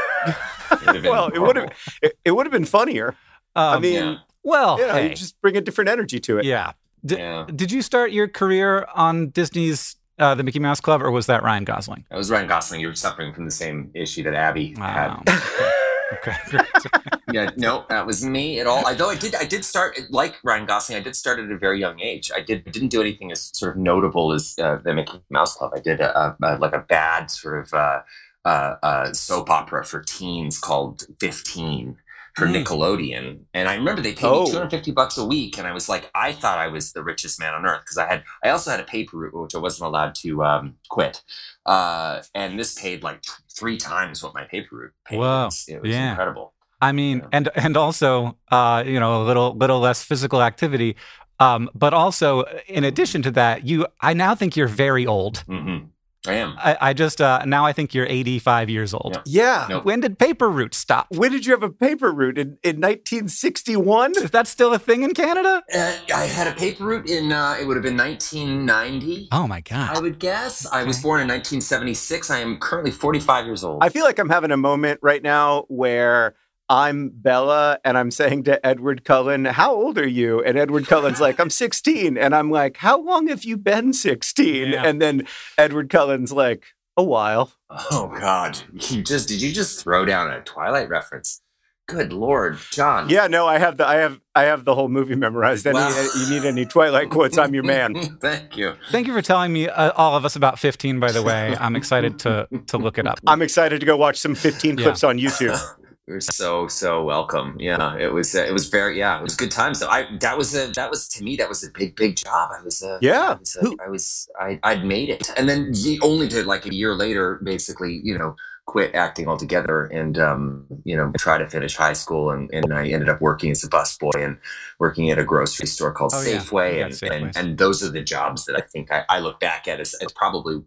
[1.03, 1.69] Well, it would have.
[2.01, 3.15] It, it would have been funnier.
[3.55, 4.15] I Um, mean, yeah.
[4.43, 6.45] well, you know, hey, you just bring a different energy to it.
[6.45, 6.71] yeah.
[7.05, 7.45] D- Yeah.
[7.55, 11.43] Did you start your career on Disney's uh, The Mickey Mouse Club, or was that
[11.43, 12.05] Ryan Gosling?
[12.09, 12.81] That was Ryan Gosling.
[12.81, 15.21] You were suffering from the same issue that Abby Wow.
[15.27, 15.39] had.
[16.13, 16.35] okay.
[17.31, 18.83] yeah, no, that was me at all.
[18.85, 20.97] Although I did, I did start like Ryan Gosling.
[20.97, 22.31] I did start at a very young age.
[22.35, 25.71] I did didn't do anything as sort of notable as uh, the Mickey Mouse Club.
[25.75, 28.01] I did a, a, like a bad sort of uh,
[28.45, 31.97] uh, uh, soap opera for teens called Fifteen
[32.35, 32.63] for Mm.
[32.63, 34.43] Nickelodeon, and I remember they paid Oh.
[34.45, 36.91] me two hundred fifty bucks a week, and I was like, I thought I was
[36.93, 39.53] the richest man on earth because I had, I also had a paper route which
[39.55, 41.21] I wasn't allowed to um, quit,
[41.65, 45.19] uh, and this paid like th- three times what my paper route paid.
[45.19, 45.49] Whoa.
[45.67, 46.09] It was, Yeah.
[46.11, 46.53] incredible.
[46.81, 47.27] I mean, Yeah.
[47.31, 50.95] and and also, uh, you know, a little little less physical activity,
[51.39, 55.39] um, but also in addition to that, you, I now think you're very old.
[55.47, 55.77] hmm
[56.25, 56.55] I am.
[56.57, 59.21] I, I just uh, now I think you're 85 years old.
[59.25, 59.67] Yeah.
[59.69, 59.85] Nope.
[59.85, 61.07] When did paper route stop?
[61.09, 64.13] When did you have a paper route in, in 1961?
[64.17, 65.63] Is that still a thing in Canada?
[65.73, 69.61] Uh, I had a paper route in, uh, it would have been 1990, Oh my
[69.61, 69.97] god.
[69.97, 70.65] I would guess.
[70.71, 72.29] I was born in 1976.
[72.29, 73.83] I am currently 45 years old.
[73.83, 76.35] I feel like I'm having a moment right now where
[76.69, 80.41] I'm Bella and I'm saying to Edward Cullen, How old are you?
[80.43, 82.17] And Edward Cullen's like, I'm 16.
[82.17, 84.71] And I'm like, How long have you been 16?
[84.71, 84.83] Yeah.
[84.85, 86.65] And then Edward Cullen's like,
[86.97, 87.51] A while.
[87.69, 88.57] oh, God.
[88.73, 91.41] You just, did you just throw down a Twilight reference?
[91.85, 93.09] Good Lord, John.
[93.09, 95.67] Yeah, no, I have the I have I have the whole movie memorized.
[95.67, 96.07] Any, Wow.
[96.17, 97.37] You need any Twilight quotes?
[97.37, 97.93] I'm your man.
[98.21, 98.75] Thank you.
[98.89, 101.01] Thank you for telling me uh, all of us about 15.
[101.01, 103.19] By the way, I'm excited to to look it up.
[103.27, 104.83] I'm excited to go watch some 15 Yeah.
[104.85, 105.59] clips on YouTube.
[106.05, 107.55] You're so so welcome.
[107.59, 109.79] Yeah, it was uh, it was very yeah it was good times.
[109.79, 112.51] So I that was a that was to me that was a big big job.
[112.57, 113.31] I was uh, Yeah.
[113.31, 116.73] I was, uh, I was I I'd made it, and then only to like a
[116.73, 118.35] year later, basically, you know,
[118.65, 122.87] quit acting altogether and um you know try to finish high school, and and I
[122.87, 124.37] ended up working as a busboy and
[124.79, 126.17] working at a grocery store called Oh.
[126.19, 129.39] Safeway, Yeah, and, and and those are the jobs that I think I, I look
[129.39, 130.61] back at as, as probably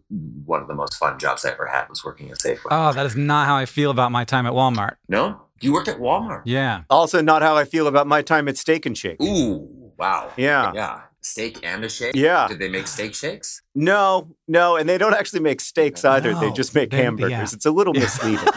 [0.45, 2.67] one of the most fun jobs I ever had was working at Safeway.
[2.71, 4.95] Oh, that is not how I feel about my time at Walmart.
[5.07, 6.43] no, you worked at Walmart.
[6.45, 6.83] Yeah.
[6.91, 9.19] Also, not how I feel about my time at Steak and Shake.
[9.21, 10.31] Ooh, wow.
[10.37, 10.71] Yeah.
[10.75, 11.01] Yeah.
[11.27, 12.15] Steak and a shake?
[12.15, 12.47] Yeah.
[12.47, 13.61] Did they make steak shakes?
[13.75, 16.33] No, no, and they don't actually make steaks either.
[16.35, 17.31] They just make they- hamburgers.
[17.31, 17.43] yeah.
[17.53, 18.01] It's a little Yeah.
[18.03, 18.47] misleading.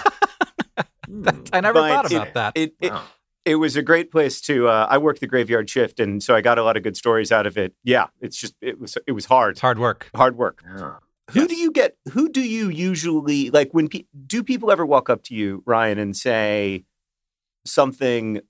[1.53, 2.53] I never But thought it- about that.
[2.57, 3.03] It, it, Wow.
[3.45, 4.69] it was a great place to.
[4.69, 7.33] Uh, I worked the graveyard shift, and so I got a lot of good stories
[7.33, 7.75] out of it.
[7.83, 10.09] Yeah, it's just it was it was hard, It's hard work.
[10.15, 10.63] hard work.
[10.77, 10.97] Yeah.
[11.33, 11.97] Who do you get?
[12.13, 13.89] Who do you usually like when?
[13.89, 16.85] Pe- do people ever walk up to you, Ryan, and say
[17.67, 18.41] something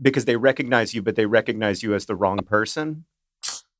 [0.00, 3.04] because they recognize you, but they recognize you as the wrong person,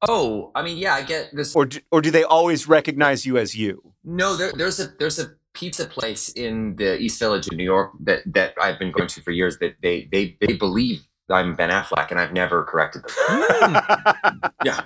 [0.07, 1.57] Oh, I mean, yeah, I get this.
[1.57, 3.95] or do, or do they always recognize you as you?
[4.05, 7.93] No, there, there's a there's a pizza place in the East Village in New York
[8.01, 9.59] that that I've been going to for years.
[9.59, 13.13] That they they they believe I'm Ben Affleck, and I've never corrected them.
[13.19, 14.47] Hmm.
[14.65, 14.83] Yeah,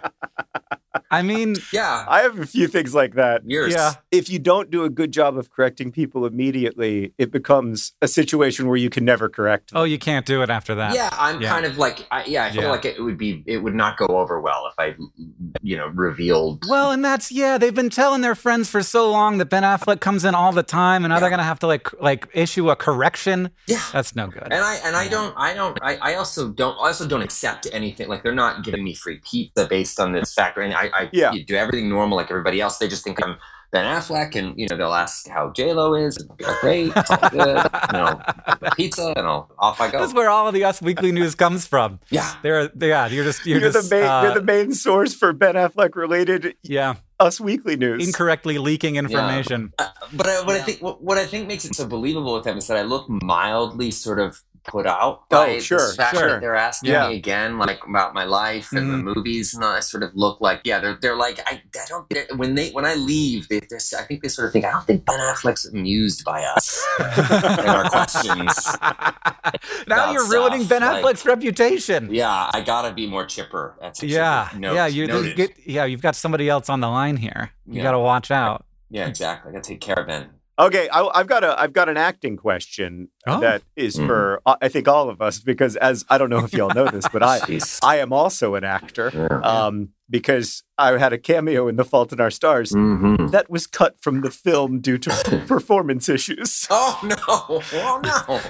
[1.10, 3.42] I mean, yeah, I have a few things like that.
[3.48, 3.72] years.
[3.72, 3.94] yeah.
[4.10, 8.66] If you don't do a good job of correcting people immediately, it becomes a situation
[8.68, 9.70] where you can never correct.
[9.70, 9.80] them.
[9.80, 10.94] Oh, you can't do it after that.
[10.94, 11.48] Yeah, I'm Yeah.
[11.48, 12.70] kind of like, I, yeah, I feel Yeah.
[12.70, 14.94] like it would be, it would not go over well if I,
[15.62, 16.64] you know, revealed.
[16.68, 17.58] Well, and that's yeah.
[17.58, 20.62] They've been telling their friends for so long that Ben Affleck comes in all the
[20.62, 23.50] time, and now they're gonna have to like like issue a correction.
[23.66, 23.80] Yeah.
[23.92, 24.42] That's no good.
[24.44, 27.66] And I and I don't I don't I, I also don't I also don't accept
[27.72, 31.08] anything like they're not giving me free pizza based on this factor and I, I
[31.12, 31.32] Yeah.
[31.46, 32.78] do everything normal like everybody else.
[32.78, 33.36] They just think I'm
[33.70, 36.92] Ben Affleck and you know they'll ask how J Lo is and be like great,
[36.94, 37.56] it's all good,
[37.88, 38.20] you know,
[38.76, 40.04] pizza and I'll off I This go.
[40.04, 41.98] is where all of the Us Weekly news comes from.
[42.10, 42.34] Yeah.
[42.42, 43.06] They're yeah.
[43.06, 44.04] You're just you're, You're, just the main.
[44.04, 48.06] uh, you're the main source for Ben Affleck related yeah Us Weekly news.
[48.06, 49.72] incorrectly leaking information.
[49.78, 52.44] Uh, but I, what I think what, what I think makes it so believable with
[52.44, 56.28] them is that I look mildly sort of put out Oh, sure, this fact sure.
[56.30, 57.08] that they're asking Yeah.
[57.08, 59.14] me again like about my life and the Mhm.
[59.14, 62.06] movies and I sort of look like yeah they're they're like I, I don't
[62.38, 65.04] when they when I leave they I think they sort of think I don't think
[65.04, 68.76] Ben Affleck's amused by us and our questions
[69.88, 72.08] now you're ruining stuff, Ben like- Affleck's reputation.
[72.14, 74.74] yeah I gotta be more chipper that's Yeah, note.
[74.74, 77.50] yeah, you, you get, yeah, you've got somebody else on the line here.
[77.66, 77.82] You Yeah.
[77.84, 78.64] got to watch out.
[78.90, 80.30] yeah exactly I gotta take care of Ben
[80.62, 83.40] Okay, I, I've got a I've got an acting question Oh.
[83.40, 84.06] that is Mhm.
[84.06, 86.86] for uh, I think all of us because as I don't know if y'all know
[86.88, 87.40] this, but I
[87.82, 92.20] I am also an actor um, because I had a cameo in The Fault in
[92.20, 93.30] Our Stars Mhm.
[93.32, 95.10] that was cut from the film due to
[95.48, 96.66] performance issues.
[96.70, 97.16] Oh no!
[97.28, 98.40] Oh no!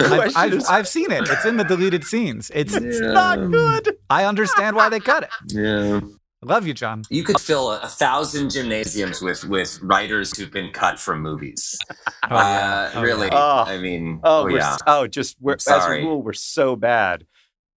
[0.00, 1.28] I've, I've, is- I've seen it.
[1.28, 2.50] It's in the deleted scenes.
[2.54, 2.74] It's.
[2.74, 3.96] It's not good.
[4.10, 5.30] I understand why they cut it.
[5.48, 6.00] Yeah.
[6.42, 7.02] I love you, John.
[7.08, 11.78] You could fill a, a thousand gymnasiums with with writers who've been cut from movies.
[12.30, 12.90] Oh, yeah.
[12.94, 13.26] uh, Oh, really?
[13.26, 13.64] yeah.
[13.66, 14.74] I mean, Oh, oh, we're, yeah.
[14.74, 17.26] s- oh, just we're, as a rule, we're so bad.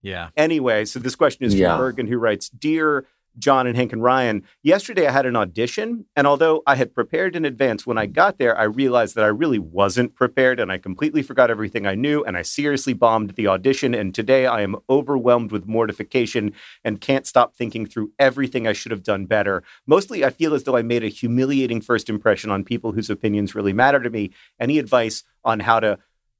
[0.02, 0.28] Yeah.
[0.36, 1.76] Anyway, so this question is from Yeah.
[1.76, 3.06] Bergen, who writes, "Dear
[3.38, 7.36] John and Hank and Ryan, yesterday I had an audition, and although I had prepared
[7.36, 10.78] in advance, when I got there, I realized that I really wasn't prepared, and I
[10.78, 13.94] completely forgot everything I knew, and I seriously bombed the audition.
[13.94, 18.92] And today I am overwhelmed with mortification and can't stop thinking through everything I should
[18.92, 19.62] have done better.
[19.86, 23.54] Mostly, I feel as though I made a humiliating first impression on people whose opinions
[23.54, 24.30] really matter to me.
[24.58, 25.98] Any advice on how to?"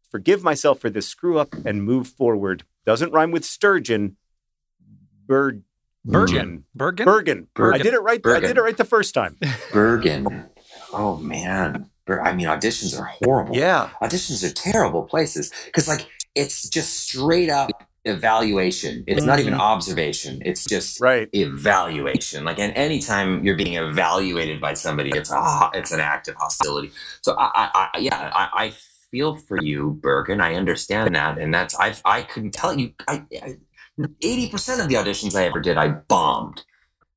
[0.09, 2.63] Forgive myself for this screw up and move forward.
[2.87, 4.17] Doesn't rhyme with sturgeon.
[5.27, 5.65] Bird.
[6.07, 6.47] Bergen.
[6.47, 6.63] Mm.
[6.75, 7.05] Bergen.
[7.05, 7.49] Bergen.
[7.55, 7.81] Bergen.
[7.81, 8.23] I did it right.
[8.23, 8.45] Bergen.
[8.45, 9.37] I did it right the first time.
[9.73, 10.47] Bergen.
[10.93, 11.91] Oh man.
[12.09, 13.57] I mean, auditions are horrible.
[13.57, 13.91] Yeah.
[14.01, 17.71] Auditions are terrible places because, like, it's just straight up
[18.05, 19.03] evaluation.
[19.09, 19.27] It's mm.
[19.27, 19.63] not even mm-hmm.
[19.63, 20.41] observation.
[20.45, 21.29] It's just right.
[21.33, 22.45] evaluation.
[22.45, 26.93] Like, and anytime you're being evaluated by somebody, it's a, it's an act of hostility.
[27.23, 28.73] So, I, I yeah, I, I,
[29.13, 30.41] feel for you, Bergen.
[30.41, 32.93] I understand that, and that's I, I couldn't tell you.
[33.07, 33.57] I, I
[33.99, 36.65] 80% of the auditions I ever did, I bombed.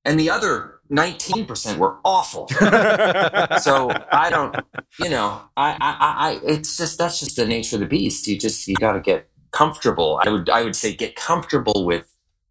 [0.06, 2.48] And the other 19% were awful.
[3.60, 4.56] so I don't,
[5.00, 8.28] you know, I, I, I, it's just, that's just the nature of the beast.
[8.28, 10.20] You just, you got to get comfortable.
[10.24, 12.06] I would, I would say get comfortable with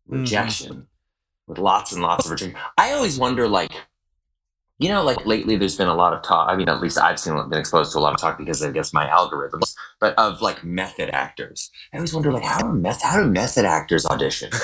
[0.08, 0.20] mm-hmm.
[0.20, 0.86] rejection, mm.
[1.46, 2.58] with lots and lots of rejection.
[2.76, 3.72] I always wonder, like,
[4.78, 6.48] you know, like lately there's been a lot of talk.
[6.48, 8.70] I mean, at least I've seen been exposed to a lot of talk because I
[8.70, 11.70] guess my algorithms, but of like method actors.
[11.92, 14.50] I always wonder like how do meth- how do method actors audition?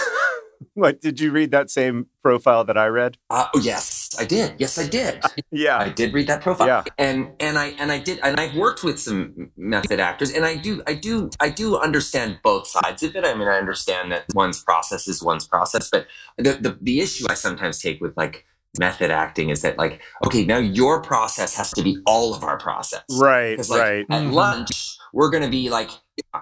[0.75, 3.17] What did you read that same profile that I read?
[3.31, 4.55] Uh, oh yes, I did.
[4.59, 5.23] Yes, I did.
[5.51, 5.79] Yeah.
[5.79, 6.67] I did read that profile.
[6.67, 6.83] Yeah.
[6.99, 10.57] And and I and I did and I've worked with some method actors and I
[10.57, 13.25] do I do I do understand both sides of it.
[13.25, 17.27] I mean I understand that one's process is one's process, but the the, the issue
[17.29, 18.45] I sometimes take with like
[18.79, 22.59] method acting is that like okay now your process has to be all of our
[22.59, 24.07] process Right, like right.
[24.11, 24.33] at Mhm.
[24.33, 25.91] lunch we're gonna be like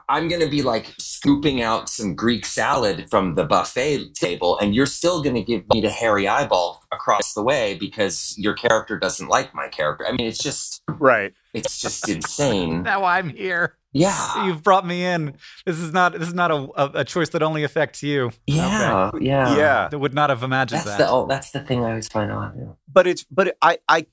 [0.09, 4.87] i'm gonna be like scooping out some greek salad from the buffet table and you're
[4.87, 9.55] still gonna give me the hairy eyeball across the way because your character doesn't like
[9.55, 11.33] my character i mean it's just Right.
[11.55, 13.77] it's just insane Now I'm here.
[13.93, 15.35] Yeah You've brought me in.
[15.67, 18.31] This is not this is not a, a, a choice that only affects you.
[18.47, 19.89] yeah yeah Yeah.
[19.93, 20.99] I would not have imagined that's that.
[20.99, 22.73] the oh, that's the thing i always find odd yeah.
[22.91, 24.07] But it's but I I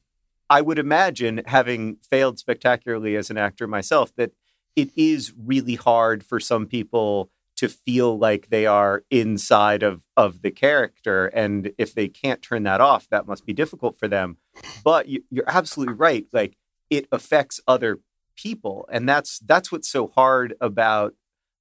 [0.50, 4.32] I would imagine having failed spectacularly as an actor myself that
[4.76, 10.42] it is really hard for some people to feel like they are inside of of
[10.42, 14.38] the character and if they can't turn that off that must be difficult for them
[14.84, 16.56] but you, you're absolutely right like
[16.90, 18.00] it affects other
[18.44, 21.14] people and that's that's what's so hard about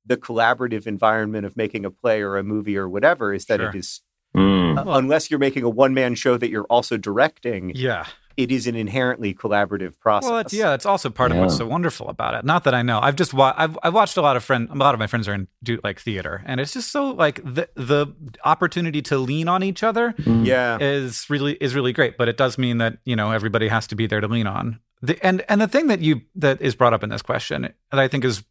[0.06, 3.70] the collaborative environment of making a play or a movie or whatever is that Sure.
[3.70, 4.00] it is
[4.36, 4.76] Mm.
[4.78, 8.04] uh, unless you're making a one man show that you're also directing, yeah.
[8.36, 10.28] it is an inherently collaborative process.
[10.30, 12.44] Well, it's, yeah, it's also part of what's so wonderful about it.
[12.44, 13.00] Not that I know.
[13.00, 14.68] I've just wa- I've I've watched a lot of friend.
[14.70, 17.36] A lot of my friends are in do like theater, and it's just so like
[17.42, 18.06] the the
[18.44, 20.44] opportunity to lean on each other Mm.
[20.46, 20.76] Yeah.
[20.78, 22.18] is really is really great.
[22.18, 24.78] But it does mean that you know everybody has to be there to lean on.
[25.02, 28.00] The, and and the thing that you that is brought up in this question that
[28.00, 28.44] I think is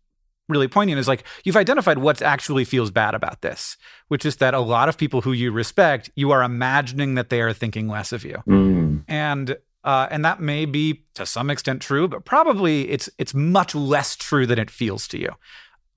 [0.49, 3.75] really poignant is like you've identified what actually feels bad about this,
[4.07, 7.41] which is that a lot of people who you respect, you are imagining that they
[7.41, 9.03] are thinking less of you Mm.
[9.09, 13.75] and uh, and that may be to some extent true, but probably it's it's much
[13.75, 15.29] less true than it feels to you.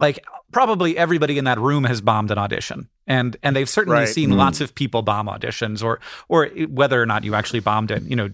[0.00, 4.08] Like probably everybody in that room has bombed an audition, and and they've certainly Right.
[4.08, 4.36] seen Mm.
[4.36, 8.16] lots of people bomb auditions, or or whether or not you actually bombed it, you
[8.16, 8.30] know,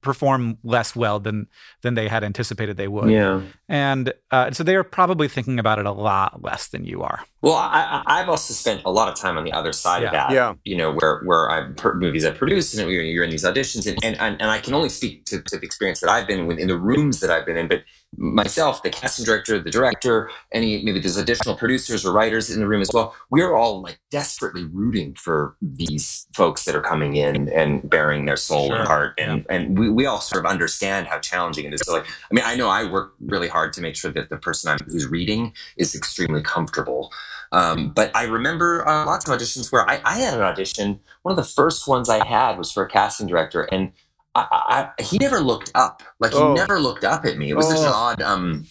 [0.00, 1.46] perform less well than
[1.82, 3.10] than they had anticipated they would.
[3.10, 7.02] yeah And uh, so they are probably thinking about it a lot less than you
[7.02, 7.20] are.
[7.42, 10.12] Well, I, I- I've also spent a lot of time on the other side of
[10.12, 10.30] that.
[10.32, 10.54] Yeah.
[10.64, 13.86] You know, where where I've per, movies I produced and you're, you're in these auditions,
[13.86, 16.46] and, and and and I can only speak to, to the experience that I've been
[16.46, 17.68] with in the rooms that I've been in.
[17.68, 17.82] But
[18.16, 22.66] myself, the casting director, the director, any maybe there's additional producers or writers in the
[22.66, 23.14] room as well.
[23.30, 28.36] We're all like desperately rooting for these folks that are coming in and bearing their
[28.36, 28.76] soul Sure.
[28.76, 31.80] and heart, and and we, we all sort of understand how challenging it is.
[31.84, 34.36] So like, I mean, I know I work really hard to make sure that the
[34.36, 37.12] person I'm, who's reading is extremely comfortable.
[37.52, 41.00] Um, but I remember uh, lots of auditions where I, I had an audition.
[41.22, 43.92] One of the first ones I had was for a casting director, and
[44.34, 46.02] I, I, he never looked up.
[46.20, 46.54] Like he Oh.
[46.54, 47.50] never looked up at me.
[47.50, 47.92] It was such an Oh.
[47.92, 48.66] odd um,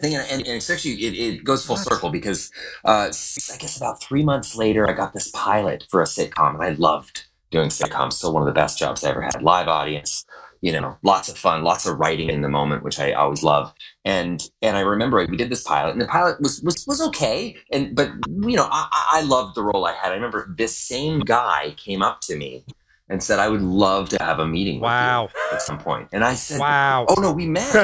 [0.00, 2.50] thing, and, and, and it's actually it, it goes full circle because
[2.84, 3.10] uh,
[3.52, 6.70] I guess about three months later, I got this pilot for a sitcom, and I
[6.70, 8.14] loved doing sitcoms.
[8.14, 9.42] Still one of the best jobs I ever had.
[9.42, 10.24] Live audience,
[10.60, 13.72] you know, lots of fun, lots of writing in the moment, which I always love.
[14.04, 17.56] And and I remember we did this pilot, and the pilot was was was okay.
[17.72, 20.10] And but you know, I I loved the role I had.
[20.10, 22.64] I remember this same guy came up to me
[23.08, 25.24] and said, "I would love to have a meeting Wow.
[25.24, 27.06] with you at some point." And I said, Wow.
[27.08, 27.72] Oh no, we met.
[27.72, 27.78] He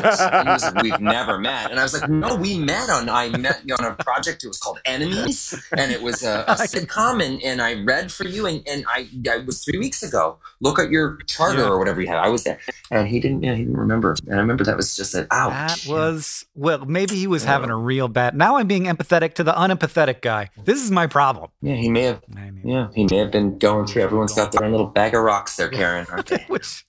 [0.51, 1.71] was like, We've never met.
[1.71, 4.43] And I was like, No, we met on I met you on a project.
[4.45, 7.25] It was called Enemies, and it was a, a sitcom.
[7.25, 10.39] And, and I read for you, and, and I I was three weeks ago.
[10.61, 11.69] Look at your charter Yeah.
[11.69, 12.19] or whatever you had.
[12.19, 12.59] I was there,
[12.93, 13.43] and he didn't.
[13.43, 14.15] Yeah, he didn't remember.
[14.27, 15.85] And I remember that was just an ouch.
[15.87, 18.37] That was well, maybe he was having a real bad.
[18.37, 20.51] Now I'm being empathetic to the unempathetic guy.
[20.65, 21.51] This is my problem.
[21.63, 22.23] Yeah, he may have.
[22.37, 24.03] I mean, Yeah, he may have been going through.
[24.03, 26.45] Everyone's got their own little bag of rocks there, Karen, aren't they?
[26.49, 26.85] Which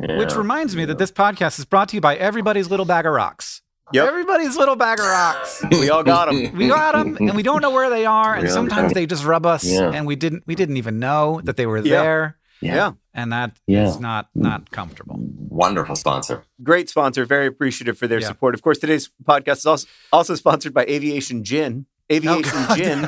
[0.00, 0.18] Yeah.
[0.18, 3.12] which reminds me that this podcast is brought to you by everybody's little bag of
[3.12, 3.62] rocks.
[3.92, 4.08] Yep.
[4.08, 5.62] Everybody's little bag of rocks.
[5.70, 6.56] we all got them.
[6.56, 9.44] We got them, and we don't know where they are, and sometimes they just rub
[9.44, 9.90] us, Yeah.
[9.92, 12.02] and we didn't we didn't even know that they were Yeah.
[12.02, 12.92] there, Yeah.
[13.12, 14.00] and that is Yeah.
[14.00, 15.16] not not comfortable.
[15.48, 16.44] Wonderful sponsor.
[16.62, 17.24] Great sponsor.
[17.24, 18.28] Very appreciative for their Yeah.
[18.28, 18.54] support.
[18.54, 21.86] Of course, today's podcast is also, also sponsored by Aviation Gin.
[22.12, 23.02] Aviation Oh, Gin,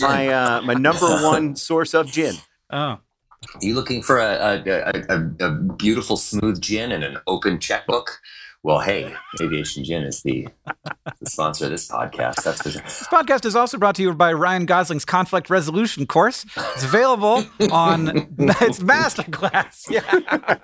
[0.00, 2.34] my uh, my number one source of gin.
[2.70, 3.00] Oh, Are
[3.60, 8.20] you looking for a, a, a, a, a beautiful, smooth gin and an open checkbook?
[8.64, 10.48] Well, hey, Aviation Gin is the,
[11.20, 12.42] the sponsor of this podcast.
[12.44, 12.80] That's for sure.
[12.80, 16.46] This podcast is also brought to you by Ryan Gosling's conflict resolution course.
[16.56, 19.84] It's available on its masterclass.
[19.90, 20.58] Yeah.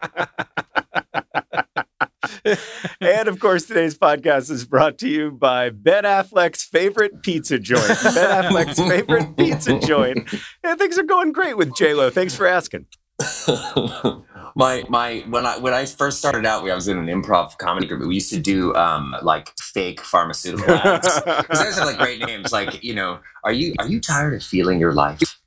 [3.01, 7.87] And of course, today's podcast is brought to you by Ben Affleck's favorite pizza joint.
[7.87, 10.33] Ben Affleck's favorite pizza joint.
[10.63, 12.09] And things are going great with J Lo.
[12.09, 12.87] Thanks for asking.
[14.55, 17.57] my my when I when I first started out, we I was in an improv
[17.59, 18.07] comedy group.
[18.07, 21.23] We used to do um like fake pharmaceutical ads.
[21.53, 22.53] Those are like great names.
[22.53, 25.39] Like you know, are you are you tired of feeling your life?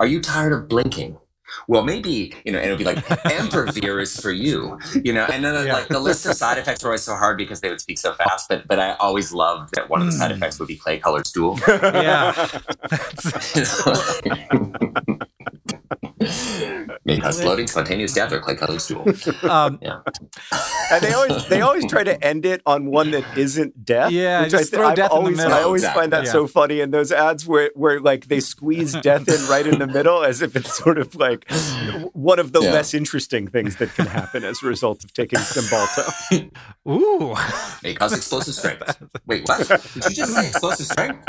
[0.00, 1.18] Are you tired of blinking?
[1.68, 5.26] Well, maybe you know, and it'll be like Empervir is for you, you know.
[5.26, 5.74] And then Yeah.
[5.74, 8.14] like the list of side effects were always so hard because they would speak so
[8.14, 8.48] fast.
[8.48, 10.36] But but I always loved that one of the side Mm.
[10.36, 11.58] effects would be clay colored stool.
[11.68, 12.32] Yeah.
[17.04, 19.02] May cause floating spontaneous death or clay colored stool.
[19.50, 24.10] um, and they always they always try to end it on one that isn't death.
[24.12, 25.52] Yeah, which I just thi- throw I've death in the always, middle.
[25.52, 26.00] I always Exactly.
[26.02, 26.32] find that Yeah.
[26.32, 29.86] so funny in those ads where where like they squeeze death in right in the
[29.86, 31.50] middle as if it's sort of like
[32.12, 32.72] one of the Yeah.
[32.72, 36.50] less interesting things that can happen as a result of taking Cymbalta.
[36.88, 37.34] ooh.
[37.82, 39.02] May cause explosive strength.
[39.26, 39.66] Wait, what?
[39.94, 41.26] Did you just say explosive strength?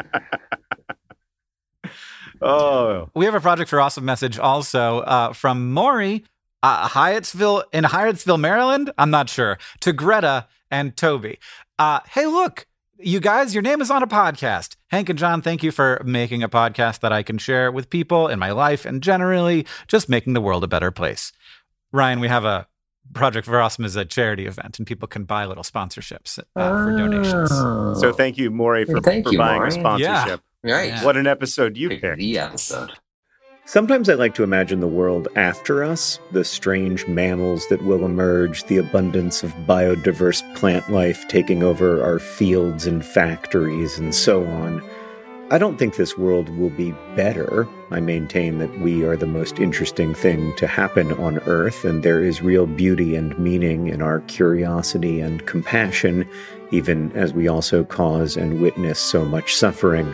[2.42, 6.24] Oh, We have a project for awesome message also uh, from Maury,
[6.62, 8.92] uh, Hyattsville in Hyattsville, Maryland.
[8.98, 11.40] I'm not sure to Greta and Toby.
[11.80, 12.66] Uh, hey, look,
[13.00, 14.76] you guys, your name is on a podcast.
[14.90, 18.28] Hank and John, thank you for making a podcast that I can share with people
[18.28, 21.32] in my life and generally just making the world a better place.
[21.92, 22.68] Ryan, we have a
[23.14, 26.98] Project for Awesome is a charity event, and people can buy little sponsorships uh, for
[26.98, 27.50] donations.
[28.00, 29.68] so thank you, Maury, for, Thank for you, buying Maury.
[29.68, 30.42] a sponsorship.
[30.64, 30.90] Right.
[30.90, 31.04] Yeah.
[31.04, 32.18] What an episode you Pick picked.
[32.18, 32.92] the episode.
[33.66, 38.66] Sometimes I like to imagine the world after us, the strange mammals that will emerge,
[38.66, 44.84] the abundance of biodiverse plant life taking over our fields and factories, and so on.
[45.50, 47.68] I don't think this world will be better.
[47.92, 52.24] I maintain that we are the most interesting thing to happen on Earth, and there
[52.24, 56.28] is real beauty and meaning in our curiosity and compassion,
[56.72, 60.14] even as we also cause and witness so much suffering.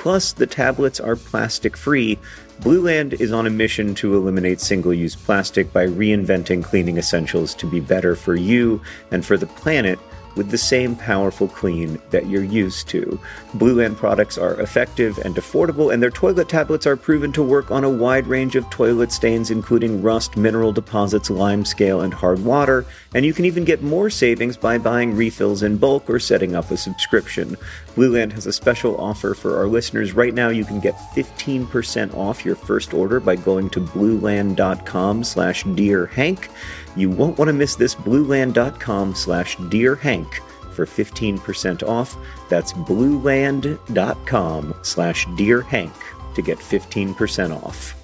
[0.00, 2.18] Plus, the tablets are plastic free.
[2.62, 7.66] Blueland is on a mission to eliminate single use plastic by reinventing cleaning essentials to
[7.66, 9.98] be better for you and for the planet
[10.36, 13.20] with the same powerful clean that you're used to.
[13.56, 17.84] Blueland products are effective and affordable, and their toilet tablets are proven to work on
[17.84, 22.86] a wide range of toilet stains, including rust, mineral deposits, lime scale, and hard water.
[23.14, 26.70] And you can even get more savings by buying refills in bulk or setting up
[26.70, 27.56] a subscription.
[27.96, 30.12] Blueland has a special offer for our listeners.
[30.12, 35.64] Right now, you can get 15% off your first order by going to blueland.com slash
[35.64, 36.48] dearhank.
[36.96, 40.32] You won't want to miss this blueland.com slash dearhank
[40.72, 42.16] for 15% off.
[42.48, 47.99] That's blueland.com slash dearhank to get 15% off.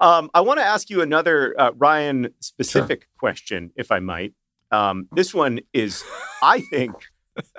[0.00, 4.34] Um, I want to ask you another uh, Ryan specific question, if I might.
[4.70, 6.04] Um, this one is,
[6.42, 6.92] I think,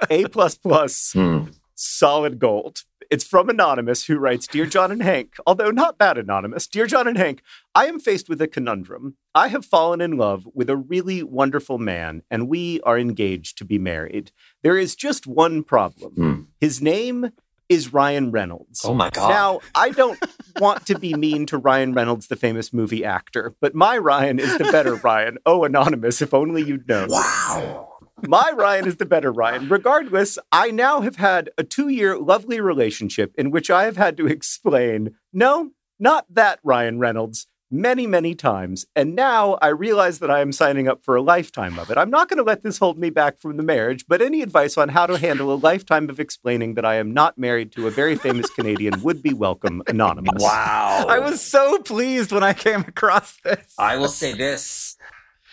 [0.09, 1.45] A plus plus Hmm.
[1.75, 2.79] solid gold.
[3.09, 6.67] It's from Anonymous, who writes Dear John and Hank, although not that anonymous.
[6.67, 7.41] Dear John and Hank,
[7.73, 9.15] I am faced with a conundrum.
[9.33, 13.65] I have fallen in love with a really wonderful man, and we are engaged to
[13.65, 14.31] be married.
[14.61, 16.11] There is just one problem.
[16.15, 16.41] Hmm.
[16.59, 17.31] His name
[17.69, 18.81] is Ryan Reynolds.
[18.85, 19.29] Oh my god.
[19.29, 20.19] Now, I don't
[20.59, 24.57] want to be mean to Ryan Reynolds, the famous movie actor, but my Ryan is
[24.57, 25.37] the better Ryan.
[25.45, 27.09] Oh, Anonymous, if only you'd known.
[27.09, 27.89] wow.
[28.27, 29.69] My Ryan is the better Ryan.
[29.69, 34.17] Regardless, I now have had a two year lovely relationship in which I have had
[34.17, 38.85] to explain no, not that Ryan Reynolds, many, many times.
[38.95, 41.97] And now I realize that I am signing up for a lifetime of it.
[41.97, 44.77] I'm not going to let this hold me back from the marriage, but any advice
[44.77, 47.91] on how to handle a lifetime of explaining that I am not married to a
[47.91, 50.41] very famous Canadian would be welcome, anonymous.
[50.41, 51.05] Wow.
[51.07, 53.73] I was so pleased when I came across this.
[53.77, 54.97] I will say this,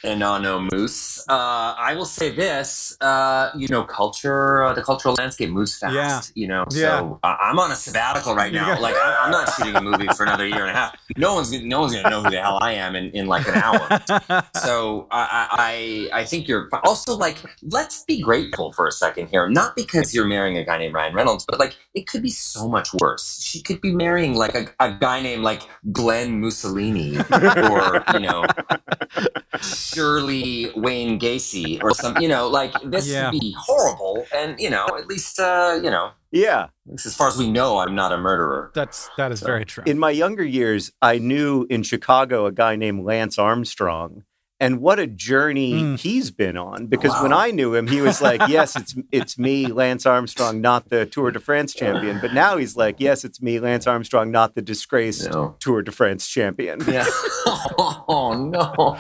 [0.05, 1.24] Anonymous.
[1.28, 2.96] Uh, I will say this.
[3.00, 5.94] Uh, you know, culture, uh, the cultural landscape moves fast.
[5.94, 6.20] Yeah.
[6.34, 7.12] You know, so Yeah.
[7.22, 8.78] I- I'm on a sabbatical right now.
[8.80, 10.94] Like, I- I'm not shooting a movie for another year and a half.
[11.16, 13.55] No one's no one's gonna know who the hell I am in, in like an
[13.55, 14.42] hour.
[14.57, 19.48] So I, I I think you're also like let's be grateful for a second here.
[19.48, 22.68] Not because you're marrying a guy named Ryan Reynolds, but like it could be so
[22.68, 23.40] much worse.
[23.42, 28.44] She could be marrying like a, a guy named like Glenn Mussolini or you know
[29.95, 33.30] Shirley Wayne Gacy or some you know like this Yeah.
[33.30, 34.26] would be horrible.
[34.34, 36.66] And you know at least uh, you know Yeah.
[36.92, 38.70] as far as we know, I'm not a murderer.
[38.74, 39.84] That's that is very true.
[39.86, 44.24] In my younger years, I knew in Chicago a guy named Lance Armstrong.
[44.61, 45.98] And what a journey Mm.
[45.98, 46.86] he's been on.
[46.86, 50.90] Because when I knew him, he was like, Yes, it's it's me, Lance Armstrong, not
[50.90, 52.20] the Tour de France champion.
[52.20, 55.57] But now he's like, Yes, it's me, Lance Armstrong, not the disgraced No.
[55.59, 56.80] Tour de France champion.
[56.86, 57.05] Yeah.
[57.78, 58.96] oh no.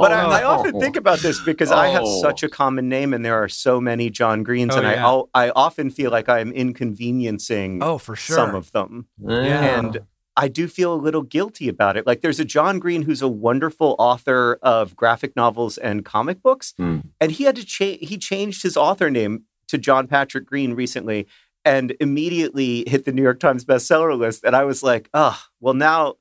[0.00, 2.20] But I, I often think about this because I have Oh.
[2.20, 5.04] such a common name, and there are so many John Greens, Oh, and I yeah.
[5.06, 8.36] al- I often feel like I am inconveniencing oh, for sure.
[8.36, 9.78] some of them, Yeah.
[9.78, 10.00] and
[10.36, 12.06] I do feel a little guilty about it.
[12.06, 16.74] Like there's a John Green who's a wonderful author of graphic novels and comic books,
[16.76, 16.98] Hmm.
[17.20, 18.06] and he had to change.
[18.08, 21.26] He changed his author name to John Patrick Green recently,
[21.64, 24.44] and immediately hit the New York Times bestseller list.
[24.44, 26.14] And I was like, oh, well now.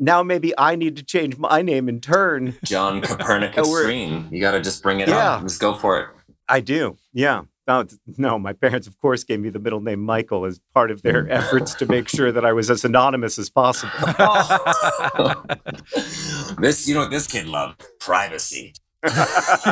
[0.00, 2.54] Now maybe I need to change my name in turn.
[2.64, 4.28] John Copernicus Green.
[4.30, 5.32] You got to just bring it Yeah.
[5.34, 5.42] up.
[5.42, 6.08] Just go for it.
[6.48, 6.96] I do.
[7.12, 7.42] Yeah.
[7.68, 7.84] No,
[8.16, 11.30] no, my parents, of course, gave me the middle name Michael as part of their
[11.30, 13.92] efforts to make sure that I was as anonymous as possible.
[16.58, 17.84] this, you know this kid loved?
[18.00, 18.74] Privacy.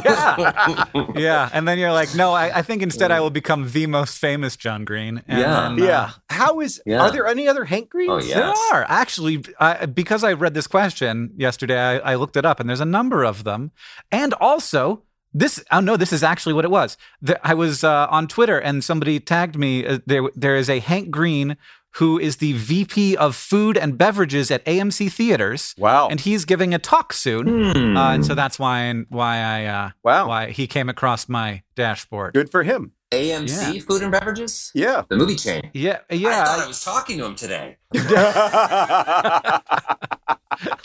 [0.04, 0.84] yeah.
[1.16, 1.50] yeah.
[1.52, 4.56] And then you're like, no, I, I think instead I will become the most famous
[4.56, 5.22] John Green.
[5.26, 5.60] And Yeah.
[5.62, 6.10] then, uh, yeah.
[6.28, 7.02] How is, Yeah.
[7.02, 8.12] are there any other Hank Greens?
[8.12, 8.34] Oh, yeah.
[8.36, 11.78] There are actually I, because I read this question yesterday.
[11.78, 13.72] I, I looked it up, and there's a number of them.
[14.12, 15.02] And also,
[15.38, 16.96] this oh no, this is actually what it was.
[17.20, 19.86] The, I was uh, on Twitter, and somebody tagged me.
[19.86, 21.56] Uh, there, there is a Hank Green
[21.96, 26.08] who is the VP of Food and Beverages at AMC Theaters, Wow.
[26.08, 27.72] and he's giving a talk soon.
[27.72, 27.96] Hmm.
[27.96, 30.28] Uh, and so that's why why I uh, wow.
[30.28, 32.34] why he came across my dashboard.
[32.34, 32.92] Good for him.
[33.16, 34.70] AMC Food and Beverages?
[34.74, 35.02] Yeah.
[35.08, 35.70] The movie chain.
[35.74, 36.44] Yeah, I thought yeah.
[36.64, 37.76] I was talking to him today.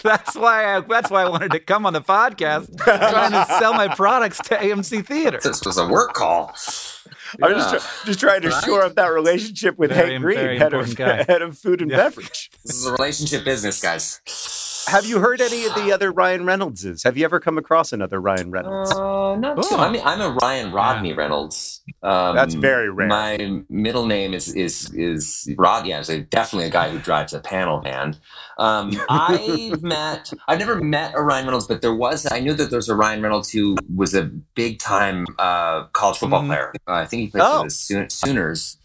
[0.04, 3.74] That's why I, that's why I wanted to come on the podcast, trying to sell
[3.74, 5.44] my products to AMC Theaters.
[5.44, 6.48] This was a work call.
[7.42, 8.64] I'm just, try- just trying to Right?
[8.66, 11.24] shore up that relationship with Very- Hank Green, head of, guy.
[11.28, 11.98] head of food and Yeah.
[11.98, 12.52] beverage.
[12.66, 14.20] This is a relationship business, guys.
[14.88, 17.04] Have you heard any of the other Ryan Reynoldses?
[17.04, 18.92] Have you ever come across another Ryan Reynolds?
[18.92, 19.76] Uh, not too.
[19.76, 21.82] I mean, I'm a Ryan Rodney Reynolds.
[22.04, 23.08] Um, That's very rare.
[23.08, 25.86] My middle name is is is Rod.
[25.86, 28.16] Yeah, so definitely a guy who drives a panel van.
[28.58, 30.32] Um, I've met.
[30.48, 32.28] I've never met a Ryan Reynolds, but there was.
[32.32, 34.24] I knew that there's a Ryan Reynolds who was a
[34.56, 36.48] big time uh, college football Mhm.
[36.48, 36.74] player.
[36.88, 37.60] Uh, I think he played Oh.
[37.60, 38.78] for the Soon- Sooners.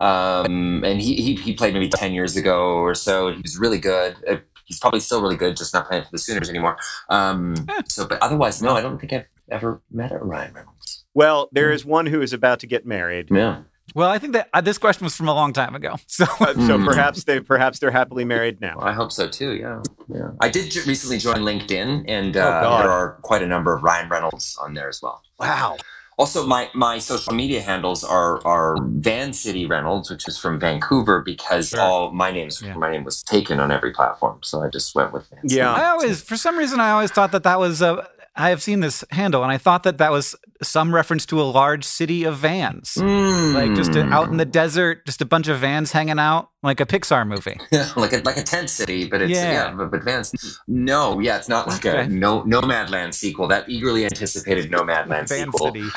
[0.00, 3.32] Um, and he, he he played maybe ten years ago or so.
[3.32, 4.16] He was really good.
[4.28, 6.76] Uh, he's probably still really good, just not playing for the Sooners anymore.
[7.08, 7.54] Um,
[7.88, 11.04] so, but otherwise, no, I don't think I've ever met a Ryan Reynolds.
[11.14, 13.28] Well, there is one who is about to get married.
[13.30, 13.62] Yeah.
[13.94, 15.96] Well, I think that uh, this question was from a long time ago.
[16.08, 16.84] So Uh, so Hmm.
[16.86, 18.78] perhaps they perhaps they're happily married now.
[18.78, 19.52] Well, I hope so too.
[19.54, 20.30] Yeah, yeah.
[20.40, 22.82] I did ju- recently join LinkedIn, and Oh, uh, God.
[22.82, 25.22] there are quite a number of Ryan Reynolds on there as well.
[25.38, 25.76] Wow.
[26.16, 31.20] Also, my my social media handles are are Van City Reynolds, which is from Vancouver,
[31.22, 31.80] because Sure.
[31.80, 32.74] all my names Yeah.
[32.74, 35.40] my name was taken on every platform, so I just went with Van.
[35.48, 35.56] City.
[35.56, 35.72] Yeah.
[35.72, 38.08] I always, for some reason, I always thought that that was a.
[38.36, 41.44] I have seen this handle, and I thought that that was some reference to a
[41.44, 44.12] large city of vans, like just Mm.
[44.12, 47.60] out in the desert, just a bunch of vans hanging out, like a Pixar movie.
[47.96, 49.52] like a like a tent city, but it's Yeah.
[49.52, 50.32] yeah, but, but Vans.
[50.66, 52.00] No, yeah, it's not like Okay.
[52.02, 53.46] a no Nomadland sequel.
[53.48, 55.66] That eagerly anticipated Nomadland Van sequel.
[55.72, 55.88] City.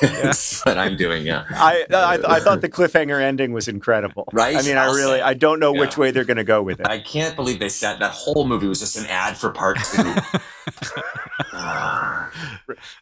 [0.22, 1.26] That's what I'm doing.
[1.26, 1.44] Yeah.
[1.50, 4.28] I, I I thought the cliffhanger ending was incredible.
[4.32, 4.56] Right?
[4.56, 5.22] I mean, I I'll really say.
[5.22, 6.86] I don't know which way they're going to go with it.
[6.88, 10.14] I can't believe they said that whole movie was just an ad for part two.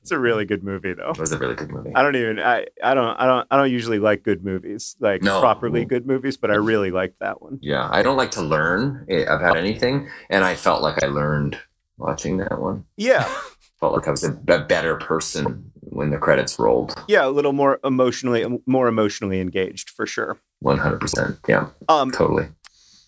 [0.03, 1.11] It's a really good movie though.
[1.11, 1.93] it was a really good movie.
[1.95, 5.23] I don't even I, I don't I don't I don't usually like good movies like
[5.23, 5.41] No.
[5.41, 7.59] properly good movies, but I really liked that one.
[7.63, 11.59] Yeah, I don't like to learn eh, about anything, and I felt like I learned
[11.99, 12.85] watching that one.
[12.97, 13.29] Yeah,
[13.81, 16.95] Felt like I was a, a better person when the credits rolled.
[17.09, 20.39] yeah, a little more emotionally more emotionally engaged for sure.
[20.61, 21.39] One hundred percent.
[21.49, 22.49] Yeah, Um, totally.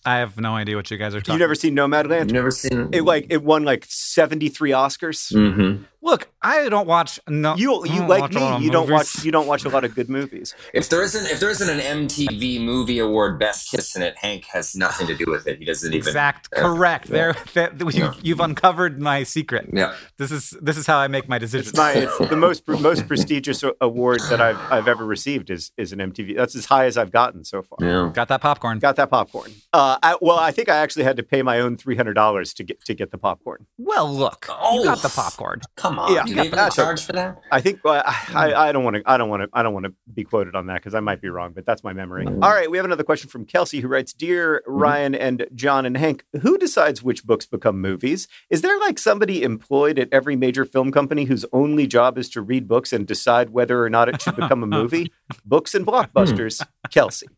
[0.04, 1.30] I have no idea what you guys are talking.
[1.30, 1.34] About.
[1.34, 2.20] You've never seen Nomadland?
[2.20, 5.32] I've never seen It like it won like seventy three Oscars.
[5.32, 5.84] Mhm.
[6.04, 7.20] Look, I don't watch.
[7.28, 8.56] No, You you like watch a lot me?
[8.56, 9.14] of You don't movies.
[9.14, 10.54] watch you don't watch a lot of good movies.
[10.74, 11.78] If there isn't if there isn't an
[12.08, 15.58] MTV Movie Award Best Kiss in it, Hank has nothing to do with it.
[15.60, 16.06] He doesn't even.
[16.08, 16.60] Exact, Yeah.
[16.60, 17.06] correct.
[17.08, 17.12] Yeah.
[17.12, 18.12] There, that, you, Yeah.
[18.20, 19.70] you've uncovered my secret.
[19.72, 19.94] Yeah.
[20.18, 21.68] This is this is how I make my decisions.
[21.68, 25.92] It's my it's the most most prestigious award that I've I've ever received is is
[25.92, 26.36] an MTV.
[26.36, 27.78] That's as high as I've gotten so far.
[27.80, 28.10] Yeah.
[28.12, 28.80] Got that popcorn.
[28.80, 29.52] Got that popcorn.
[29.72, 32.52] Uh, I, well, I think I actually had to pay my own three hundred dollars
[32.54, 33.66] to get to get the popcorn.
[33.78, 34.82] Well, look, you Oh.
[34.84, 35.60] got the popcorn.
[35.76, 36.12] Come on.
[36.12, 37.40] Yeah, do yeah, they even that's charge for that?
[37.50, 39.72] I think uh, I, I, I don't want to I don't want to I don't
[39.72, 42.26] want to be quoted on that because I might be wrong, but that's my memory.
[42.26, 45.96] All right, we have another question from Kelsey who writes, "Dear Ryan and John and
[45.96, 48.28] Hank, who decides which books become movies?
[48.50, 52.42] Is there like somebody employed at every major film company whose only job is to
[52.42, 55.12] read books and decide whether or not it should become a movie?
[55.44, 57.28] books and blockbusters, Kelsey.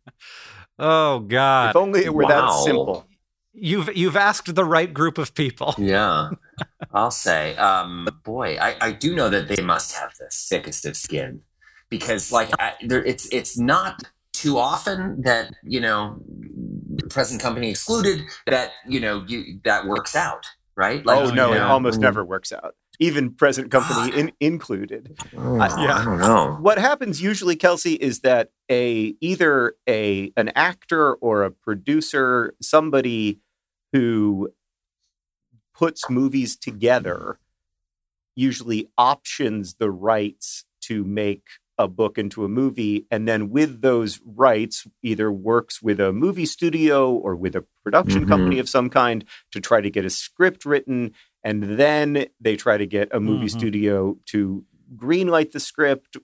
[0.78, 1.70] Oh God!
[1.70, 3.06] If only it were that simple.
[3.54, 5.74] You've you've asked the right group of people.
[5.84, 6.30] Yeah.
[6.92, 7.56] I'll say.
[7.56, 11.40] Um, boy, I, I do know that they must have the thickest of skin
[11.88, 16.20] because, like, I, there, it's it's not too often that you know,
[17.10, 20.46] present company excluded, that you know you that works out,
[20.76, 21.04] right?
[21.04, 22.76] Like, oh no, you it almost never works out.
[23.00, 25.18] Even present company in, included.
[25.36, 25.96] Oh, I- yeah.
[25.98, 26.58] I don't know.
[26.60, 33.40] what happens usually kelsey is that a either a an actor or a producer somebody
[33.92, 34.50] who
[35.74, 37.38] puts movies together
[38.36, 41.42] usually options the rights to make
[41.78, 46.46] a book into a movie and then with those rights either works with a movie
[46.46, 48.28] studio or with a production Mhm.
[48.28, 51.12] company of some kind to try to get a script written
[51.44, 53.50] and then they try to get a movie Mhm.
[53.50, 54.64] studio to
[54.96, 56.16] greenlight the script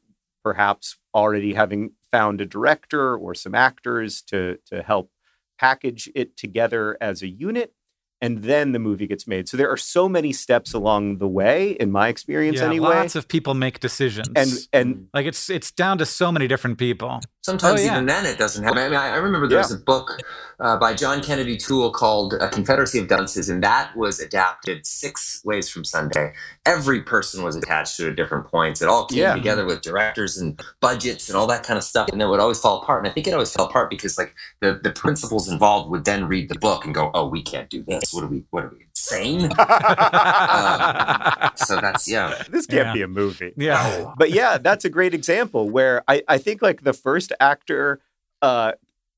[0.43, 5.11] perhaps already having found a director or some actors to to help
[5.59, 7.75] package it together as a unit
[8.23, 11.73] and then the movie gets made so there are so many steps along the way
[11.73, 15.71] in my experience Yeah, anyway lots of people make decisions, and and like it's it's
[15.71, 17.21] down to so many different people.
[17.43, 17.93] Sometimes Oh, yeah.
[17.93, 18.79] even then it doesn't happen.
[18.79, 20.19] I mean, I remember there was a book
[20.61, 25.41] uh, by John Kennedy Toole called uh, Confederacy of Dunces, and that was adapted six
[25.43, 26.35] ways from Sunday.
[26.67, 28.83] Every person was attached to it at different points.
[28.83, 29.35] It all came Yeah.
[29.35, 32.61] together with directors and budgets and all that kind of stuff, and it would always
[32.61, 33.03] fall apart.
[33.05, 36.29] And I think it always fell apart because like the, the principals involved would then
[36.29, 38.13] read the book and go, "Oh, we can't do this.
[38.13, 38.45] What are we?
[38.51, 39.51] What are we insane?"
[41.57, 42.43] so that's yeah.
[42.51, 42.93] this can't Yeah.
[42.93, 46.83] be a movie yeah, but yeah that's a great example where i i think like
[46.83, 48.01] the first actor
[48.43, 48.73] uh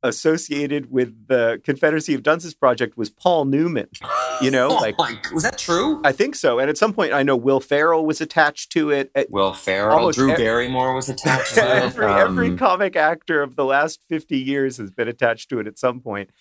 [0.04, 3.88] associated with the confederacy of dunces project was paul newman
[4.40, 6.00] You know, Oh like- my- was that true?
[6.04, 9.10] i think so and at some point i know will ferrell was attached to it
[9.14, 11.82] At- Will Ferrell, Drew e- Barrymore was attached to it.
[11.84, 15.66] every every Um, comic actor of the last 50 years has been attached to it
[15.68, 16.36] at some point With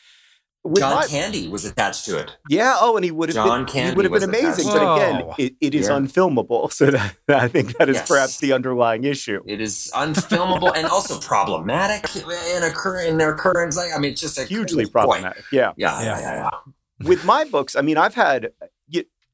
[0.77, 2.37] John my- Candy was attached to it.
[2.49, 4.95] yeah oh and he would have John been he Candy would have been amazing but
[4.95, 5.35] again Whoa.
[5.37, 5.93] it, it is Yeah.
[5.95, 8.07] unfilmable so that, I think that is Yes.
[8.07, 13.75] perhaps the underlying issue It is unfilmable and also problematic in occur in their occurrence.
[13.75, 16.19] Like I mean, it's just a hugely problematic yeah Yeah, yeah, Yeah.
[16.21, 16.49] yeah,
[17.01, 17.07] yeah.
[17.07, 18.51] with my books, I mean, I've had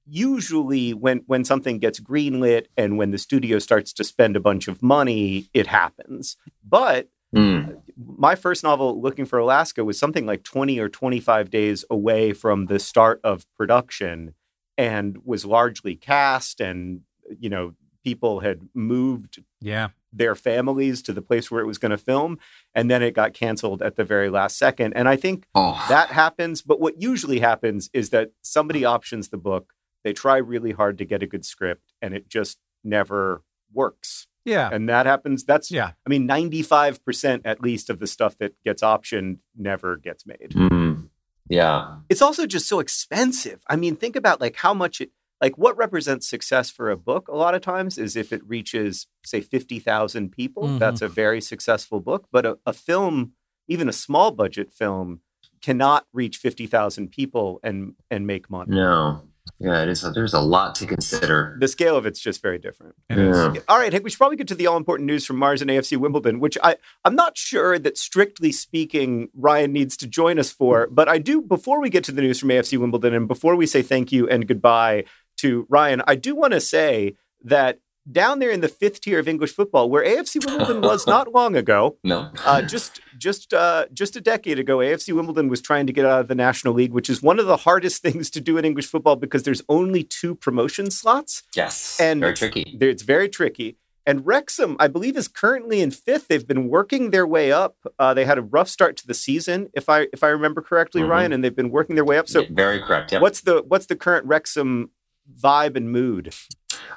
[0.10, 4.68] usually when when something gets greenlit and when the studio starts to spend a bunch
[4.70, 6.38] of money, it happens.
[6.64, 7.82] But Mm.
[7.98, 12.68] My first novel, Looking for Alaska, was something like 20 or 25 days away from
[12.68, 14.34] the start of production
[14.78, 17.02] and was largely cast and
[17.40, 17.74] you know
[18.04, 19.90] people had moved yeah.
[20.14, 22.38] their families to the place where it was going to film
[22.74, 26.10] and then it got canceled at the very last second and i think Oh, that
[26.10, 26.62] happens.
[26.62, 29.74] But what usually happens is that somebody options the book,
[30.04, 33.44] they try really hard to get a good script, and it just never
[33.74, 34.28] works.
[34.48, 34.70] Yeah.
[34.72, 35.44] And that happens.
[35.44, 35.92] That's, Yeah.
[36.06, 40.52] I mean, 95% at least of the stuff that gets optioned never gets made.
[40.56, 41.10] Mm.
[41.50, 41.98] Yeah.
[42.10, 43.62] It's also just so expensive.
[43.68, 47.28] I mean, think about like how much it, like what represents success for a book
[47.28, 50.64] a lot of times is if it reaches, say, 50,000 people.
[50.64, 50.80] Mhm.
[50.80, 52.28] That's a very successful book.
[52.32, 53.34] But a, a film,
[53.68, 55.22] even a small budget film,
[55.62, 58.76] cannot reach 50,000 people and and make money.
[58.76, 59.24] No.
[59.60, 60.02] Yeah, it is.
[60.14, 61.58] There's a lot to consider.
[61.60, 62.96] The scale of it's just very different.
[63.10, 63.38] It is.
[63.38, 63.62] Yeah.
[63.68, 65.72] All right, Hank, we should probably get to the all important news from Mars and
[65.72, 70.52] AFC Wimbledon, which I, I'm not sure that strictly speaking, Ryan needs to join us
[70.52, 70.88] for.
[70.92, 73.66] But I do, before we get to the news from AFC Wimbledon and before we
[73.66, 75.06] say thank you and goodbye
[75.38, 77.80] to Ryan, I do want to say that
[78.12, 81.56] down there in the fifth tier of English football, where AFC Wimbledon was not long
[81.56, 82.32] ago, No.
[82.46, 86.22] uh, just just uh, just a decade ago, AFC Wimbledon was trying to get out
[86.22, 88.88] of the National League, which is one of the hardest things to do in English
[88.88, 91.44] football because there's only two promotion slots.
[91.56, 92.00] yes.
[92.00, 92.78] and- very tricky.
[92.82, 93.78] It's very tricky.
[94.06, 96.30] And Wrexham, I believe, is currently in fifth.
[96.30, 97.76] They've been working their way up.
[98.00, 101.02] Uh, they had a rough start to the season, if I if I remember correctly,
[101.02, 101.10] Mhm.
[101.10, 102.30] Ryan, and they've been working their way up.
[102.30, 103.12] So, very correct.
[103.12, 103.20] Yeah.
[103.20, 104.92] what's the what's the current Wrexham
[105.38, 106.34] vibe and mood?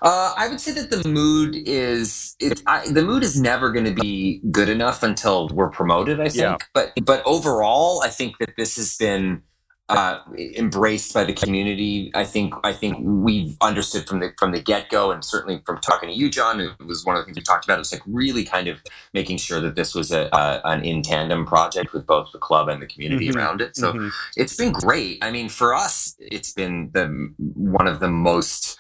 [0.03, 3.85] Uh, I would say that the mood is it, I, the mood is never going
[3.87, 6.21] to be good enough until we're promoted.
[6.21, 6.57] I think, Yeah.
[6.75, 9.43] but but overall, I think that this has been
[9.89, 10.21] uh,
[10.57, 12.13] embraced by the community.
[12.15, 15.79] I think I think we've understood from the from the get go, and certainly from
[15.79, 17.75] talking to you, John, it was one of the things we talked about.
[17.75, 18.81] It was like really kind of
[19.15, 20.31] making sure that this was a,
[20.65, 23.35] an in tandem project with both the club and the community Mhm.
[23.37, 23.77] around it.
[23.77, 24.13] So Mhm.
[24.37, 25.19] it's been great.
[25.23, 28.79] I mean, for us, it's been the one of the most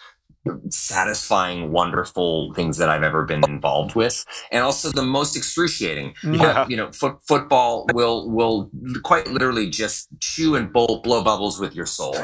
[0.70, 6.14] satisfying, wonderful things that I've ever been involved with, and also the most excruciating.
[6.24, 6.62] Yeah.
[6.62, 8.70] Uh, you know, foot, football will will
[9.02, 12.16] quite literally just chew and blow, blow bubbles with your soul,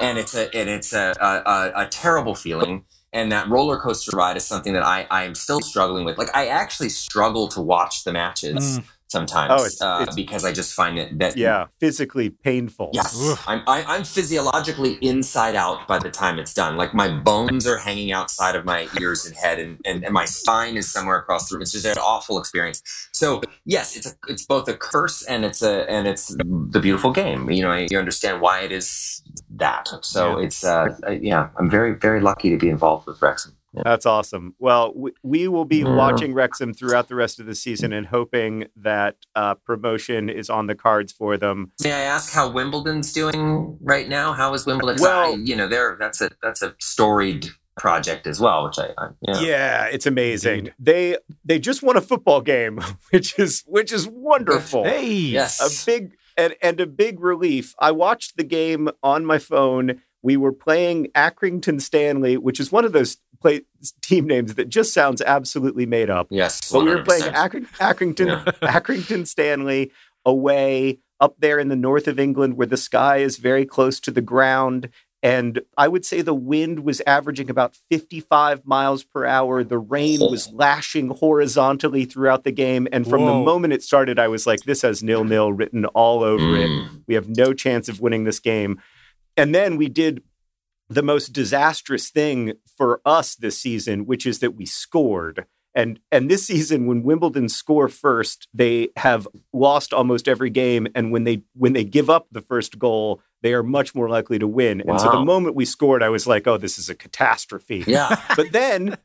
[0.00, 2.84] and it's a and it's a a, a, terrible feeling.
[3.12, 6.18] And that roller coaster ride is something that I I am still struggling with.
[6.18, 8.84] Like I actually struggle to watch the matches Mm.
[9.10, 12.90] Sometimes Oh, it's- uh, it's- because I just find it that Yeah, physically painful.
[12.92, 13.12] Yes,
[13.46, 16.76] I'm, I, I'm physiologically inside out by the time it's done.
[16.76, 20.24] Like my bones are hanging outside of my ears and head, and, and, and my
[20.24, 21.62] spine is somewhere across the room.
[21.62, 22.82] It's just an awful experience.
[23.12, 26.28] So yes, it's a, it's both a curse and it's a and it's
[26.74, 27.50] the beautiful game.
[27.50, 29.22] You know, you understand why it is
[29.56, 29.88] that.
[30.02, 30.44] So Yeah.
[30.46, 30.86] it's uh
[31.20, 33.56] yeah, I'm very very lucky to be involved with Wrexham.
[33.72, 33.82] Yeah.
[33.84, 34.54] That's awesome.
[34.58, 35.94] Well, we, we will be Yeah.
[35.94, 40.66] watching Wrexham throughout the rest of the season and hoping that uh, promotion is on
[40.66, 41.70] the cards for them.
[41.84, 44.32] May I ask how Wimbledon's doing right now?
[44.32, 45.00] How is Wimbledon?
[45.02, 47.46] Well- I, you know, they're that's a that's a storied
[47.78, 49.40] project as well, which I, I yeah.
[49.40, 50.58] Yeah, it's amazing.
[50.58, 50.74] Indeed.
[50.78, 54.84] They they just won a football game, which is which is wonderful.
[54.84, 55.60] Hey, Yes.
[55.60, 57.74] a big and, and a big relief.
[57.78, 60.00] I watched the game on my phone.
[60.22, 63.62] We were playing Accrington Stanley, which is one of those play
[64.02, 66.28] team names that just sounds absolutely made up.
[66.30, 66.70] Yes.
[66.70, 69.90] But we were playing Accring- Accrington, Accrington Stanley
[70.24, 74.10] away up there in the north of England where the sky is very close to
[74.10, 74.90] the ground.
[75.22, 79.62] And I would say the wind was averaging about 55 miles per hour.
[79.62, 82.88] The rain was lashing horizontally throughout the game.
[82.90, 86.22] And from the moment it started, I was like, this has nil nil written all
[86.22, 86.70] over it.
[86.70, 87.02] Mm.
[87.06, 88.80] We have no chance of winning this game.
[89.40, 90.22] And then we did
[90.90, 95.46] the most disastrous thing for us this season, which is that we scored.
[95.74, 100.88] And and this season, when Wimbledon score first, they have lost almost every game.
[100.94, 104.38] And when they when they give up the first goal, they are much more likely
[104.38, 104.82] to win.
[104.86, 107.84] And so the moment we scored, I was like, oh, this is a catastrophe.
[107.86, 108.20] Yeah.
[108.36, 108.96] But then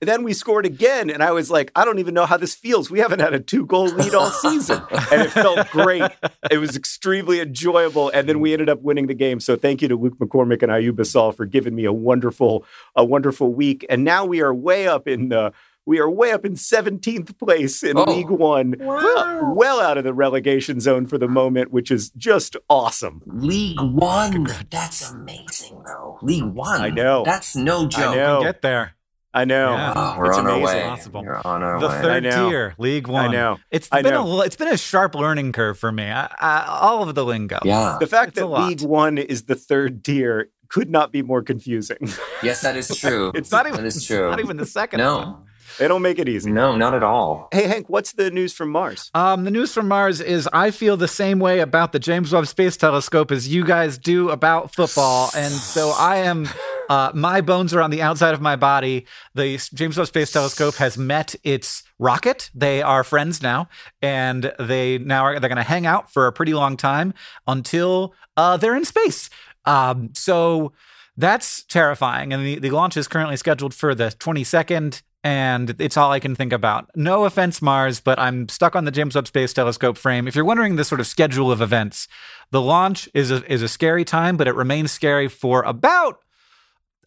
[0.00, 2.90] then we scored again, and I was like, I don't even know how this feels.
[2.90, 4.82] We haven't had a two goal lead all season.
[4.90, 6.10] And it felt great.
[6.50, 8.10] It was extremely enjoyable.
[8.10, 9.40] And then we ended up winning the game.
[9.40, 12.64] So thank you to Luke McCormick and Ayoub Assal for giving me a wonderful,
[12.96, 13.86] a wonderful week.
[13.88, 15.52] And now we are way up in the
[15.84, 18.04] we are way up in 17th place in Oh.
[18.04, 18.76] League One.
[18.78, 23.22] Well, well out of the relegation zone for the moment, which is just awesome.
[23.26, 24.46] League One.
[24.70, 26.18] That's amazing, though.
[26.22, 26.80] League One.
[26.80, 27.24] I know.
[27.24, 28.14] That's no joke.
[28.16, 28.42] know.
[28.42, 28.94] get there.
[29.34, 29.70] I know.
[29.72, 29.92] Yeah.
[29.96, 30.76] Oh, we're It's on our amazing.
[30.76, 30.82] way.
[30.82, 31.24] Possible.
[31.24, 32.02] We're on our The way.
[32.02, 33.30] third tier, League One.
[33.30, 33.58] I know.
[33.70, 34.40] It's I been know.
[34.40, 36.04] a it's been a sharp learning curve for me.
[36.04, 37.58] I, I, all of the lingo.
[37.64, 37.96] Yeah.
[37.98, 38.46] The fact It's that.
[38.46, 41.96] League One is the third tier could not be more confusing.
[42.42, 43.32] Yes, that is true.
[43.34, 43.78] It's not even.
[43.80, 44.28] That is true.
[44.30, 44.98] Not even the second.
[44.98, 45.16] No.
[45.16, 45.36] one.
[45.78, 46.50] They don't make it easy.
[46.50, 47.48] No, not at all.
[47.52, 49.10] Hey, Hank, what's the news from Mars?
[49.14, 52.46] Um, the news from Mars is I feel the same way about the James Webb
[52.46, 56.48] Space Telescope as you guys do about football, and so I am.
[56.88, 59.06] Uh, my bones are on the outside of my body.
[59.34, 62.50] The James Webb Space Telescope has met its rocket.
[62.54, 63.68] They are friends now,
[64.02, 67.14] and they now are they're going to hang out for a pretty long time
[67.46, 69.30] until uh, they're in space.
[69.64, 70.72] Um, so
[71.16, 72.32] that's terrifying.
[72.32, 75.02] And the, the launch is currently scheduled for the 22nd.
[75.24, 76.90] And it's all I can think about.
[76.96, 80.26] No offense, Mars, but I'm stuck on the James Webb Space Telescope frame.
[80.26, 82.08] If you're wondering the sort of schedule of events,
[82.50, 86.18] the launch is a, is a scary time, but it remains scary for about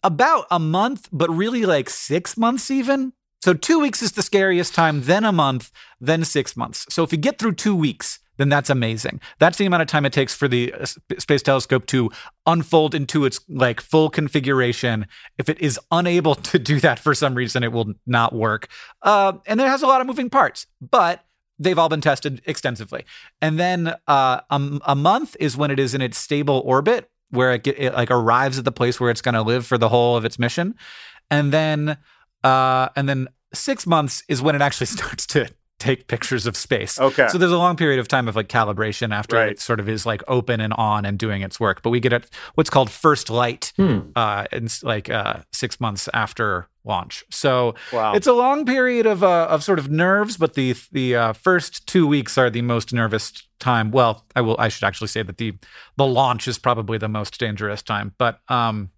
[0.02, 3.12] about a month, but really like six months even.
[3.42, 6.86] So two weeks is the scariest time, then a month, then six months.
[6.88, 9.20] So if you get through two weeks, then that's amazing.
[9.38, 10.86] That's the amount of time it takes for the uh,
[11.18, 12.10] space telescope to
[12.46, 15.06] unfold into its like full configuration.
[15.38, 18.68] If it is unable to do that for some reason, it will not work.
[19.02, 21.24] Uh, and it has a lot of moving parts, but
[21.58, 23.04] they've all been tested extensively.
[23.40, 27.52] And then uh, a, a month is when it is in its stable orbit, where
[27.52, 29.88] it, get, it like arrives at the place where it's going to live for the
[29.88, 30.74] whole of its mission.
[31.30, 31.96] And then
[32.44, 36.98] uh, and then six months is when it actually starts to take pictures of space.
[36.98, 37.28] Okay.
[37.28, 39.50] So there's a long period of time of like calibration after Right.
[39.52, 41.82] it sort of is like open and on and doing its work.
[41.82, 43.98] But we get it what's called first light Hmm.
[44.16, 47.24] uh, in like uh, six months after launch.
[47.30, 48.14] So Wow.
[48.14, 51.86] it's a long period of uh, of sort of nerves, but the the uh, first
[51.86, 53.90] two weeks are the most nervous time.
[53.90, 55.54] Well, I will I should actually say that the
[55.96, 58.14] the launch is probably the most dangerous time.
[58.16, 58.90] But um,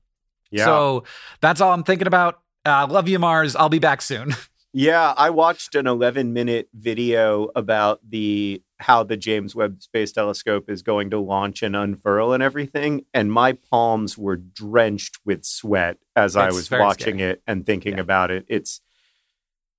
[0.52, 0.64] yeah.
[0.64, 1.04] so
[1.40, 2.38] that's all I'm thinking about.
[2.64, 3.56] Uh, love you, Mars.
[3.56, 4.34] I'll be back soon.
[4.74, 10.70] Yeah, I watched an 11 minute video about the how the James Webb Space Telescope
[10.70, 15.96] is going to launch and unfurl and everything, and my palms were drenched with sweat
[16.14, 17.30] as I was watching scary.
[17.32, 18.02] it and thinking Yeah.
[18.02, 18.44] about it.
[18.48, 18.80] It's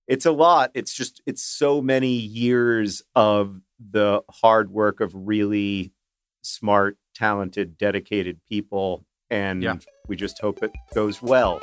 [0.08, 0.72] it's a lot.
[0.74, 5.94] It's just it's so many years of the hard work of really
[6.42, 9.76] smart, talented, dedicated people and Yeah.
[10.10, 11.62] We just hope it goes well.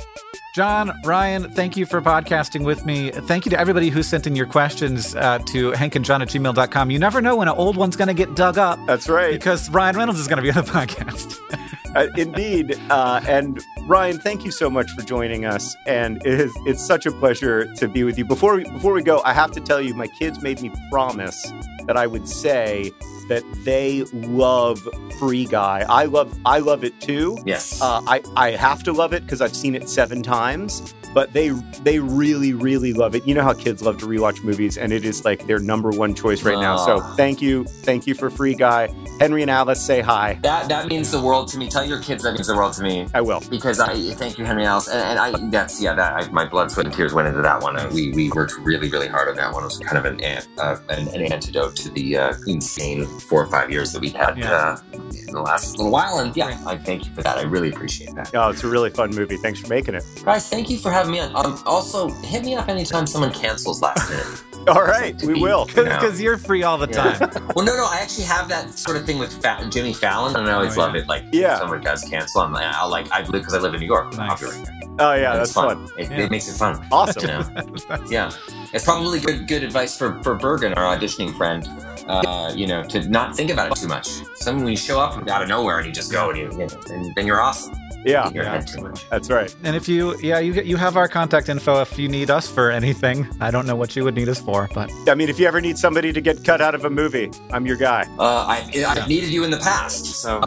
[0.55, 3.11] John, Ryan, thank you for podcasting with me.
[3.11, 6.90] Thank you to everybody who sent in your questions uh, to hankandjohn at gmail.com.
[6.90, 9.32] You never know when an old one's going to get dug up That's right.
[9.32, 11.38] because Ryan Reynolds is going to be on the podcast.
[11.97, 12.78] Uh, indeed.
[12.90, 15.74] Uh, and Ryan, thank you so much for joining us.
[15.86, 18.24] And it is, it's such a pleasure to be with you.
[18.26, 21.42] Before we, before we go, I have to tell you, my kids made me promise
[21.86, 22.92] that I would say
[23.30, 24.86] that they love
[25.18, 25.86] Free Guy.
[25.88, 27.38] I love I love it too.
[27.47, 27.80] Yes.
[27.80, 30.95] Uh, I I have to love it because I've seen it seven times.
[31.17, 31.49] But they
[31.83, 33.27] they really really love it.
[33.27, 36.14] You know how kids love to rewatch movies, and it is like their number one
[36.14, 36.77] choice right now.
[36.77, 37.14] So Ah.
[37.17, 38.83] thank you, thank you for Free Guy.
[39.19, 40.39] Henry and Alice, say hi.
[40.43, 41.71] that that means the world to me.
[41.71, 43.07] Tell your kids that means the world to me.
[43.14, 43.41] I will.
[43.49, 46.45] because I thank you, Henry and Alice, and, and I that's yeah that I, my
[46.45, 47.75] blood, sweat, and tears went into that one.
[47.95, 49.62] We we worked really really hard on that one.
[49.62, 53.43] It was kind of an an, uh, an, an antidote to the uh, insane four
[53.43, 54.53] or five years that we had Yeah.
[54.53, 56.19] uh, in the last little while.
[56.19, 57.39] And yeah, I thank you for that.
[57.39, 59.39] I really appreciate that, Oh, it's a really fun movie.
[59.39, 60.05] Thanks for making it.
[60.23, 60.49] guys.
[60.51, 61.35] Thank you for having me on.
[61.37, 64.45] Um, also, hit me up anytime someone cancels last minute.
[64.69, 65.67] All right, we will.
[65.67, 67.13] Because you're free all the Yeah.
[67.15, 67.47] time.
[67.55, 70.49] well, no, no, I actually have that sort of thing with Fa- Jimmy Fallon, and
[70.49, 71.03] I always Oh, love yeah.
[71.03, 71.09] it.
[71.09, 71.53] Like, Yeah.
[71.53, 74.07] if someone does cancel, I'm like, I'll like, I because I live in New York.
[74.19, 74.41] I'll Nice.
[74.41, 74.73] be right there.
[74.99, 75.87] Oh yeah, And that's it's fun.
[75.99, 76.17] It, Yeah.
[76.25, 76.85] it makes it fun.
[76.91, 77.23] Awesome.
[77.23, 77.99] You know?
[78.11, 78.31] Yeah,
[78.73, 81.69] it's probably good good advice for for Bergen, our auditioning friend.
[82.09, 84.09] Uh, you know, to not think about it too much.
[84.37, 86.59] Some when you show up out of nowhere and you just go and you, you
[86.67, 87.75] know, and then you're awesome.
[88.07, 88.53] Yeah, Yeah.
[88.53, 89.09] head too much.
[89.11, 89.55] that's right.
[89.65, 92.71] And if you, yeah, you you have our contact info if you need us for
[92.71, 93.27] anything.
[93.41, 95.61] I don't know what you would need us for, but I mean, if you ever
[95.61, 98.03] need somebody to get cut out of a movie, I'm your guy.
[98.19, 100.41] Uh, I I've needed you in the past, so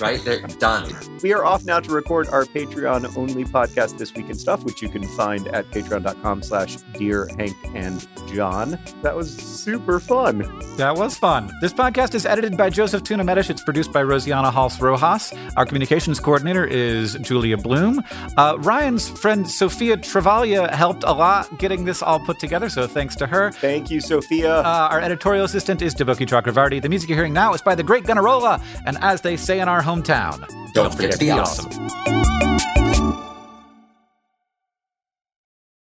[0.00, 0.92] right, they're done.
[1.22, 4.82] We are off now to record our Patreon only podcast this week and stuff, which
[4.82, 8.78] you can find at patreon.com slash dear Hank and John.
[9.02, 10.38] That was super fun.
[10.76, 11.50] that was fun.
[11.60, 13.50] This podcast is edited by Joseph Tuna Medish.
[13.50, 15.32] It's produced by Rosianna Halse Rojas.
[15.56, 18.02] Our communications coordinator is Julia Bloom.
[18.36, 23.16] Uh, Ryan's friend Sophia Travalia helped a lot getting this all put together, so thanks
[23.16, 23.52] to her.
[23.52, 24.56] Thank you, Sophia.
[24.56, 26.82] Uh, our editorial assistant is Deboki Chakravarti.
[26.82, 29.68] The music you're hearing now is by the great Gunnarolla, and as they say in
[29.68, 32.83] our hometown, Don't forget to be awesome.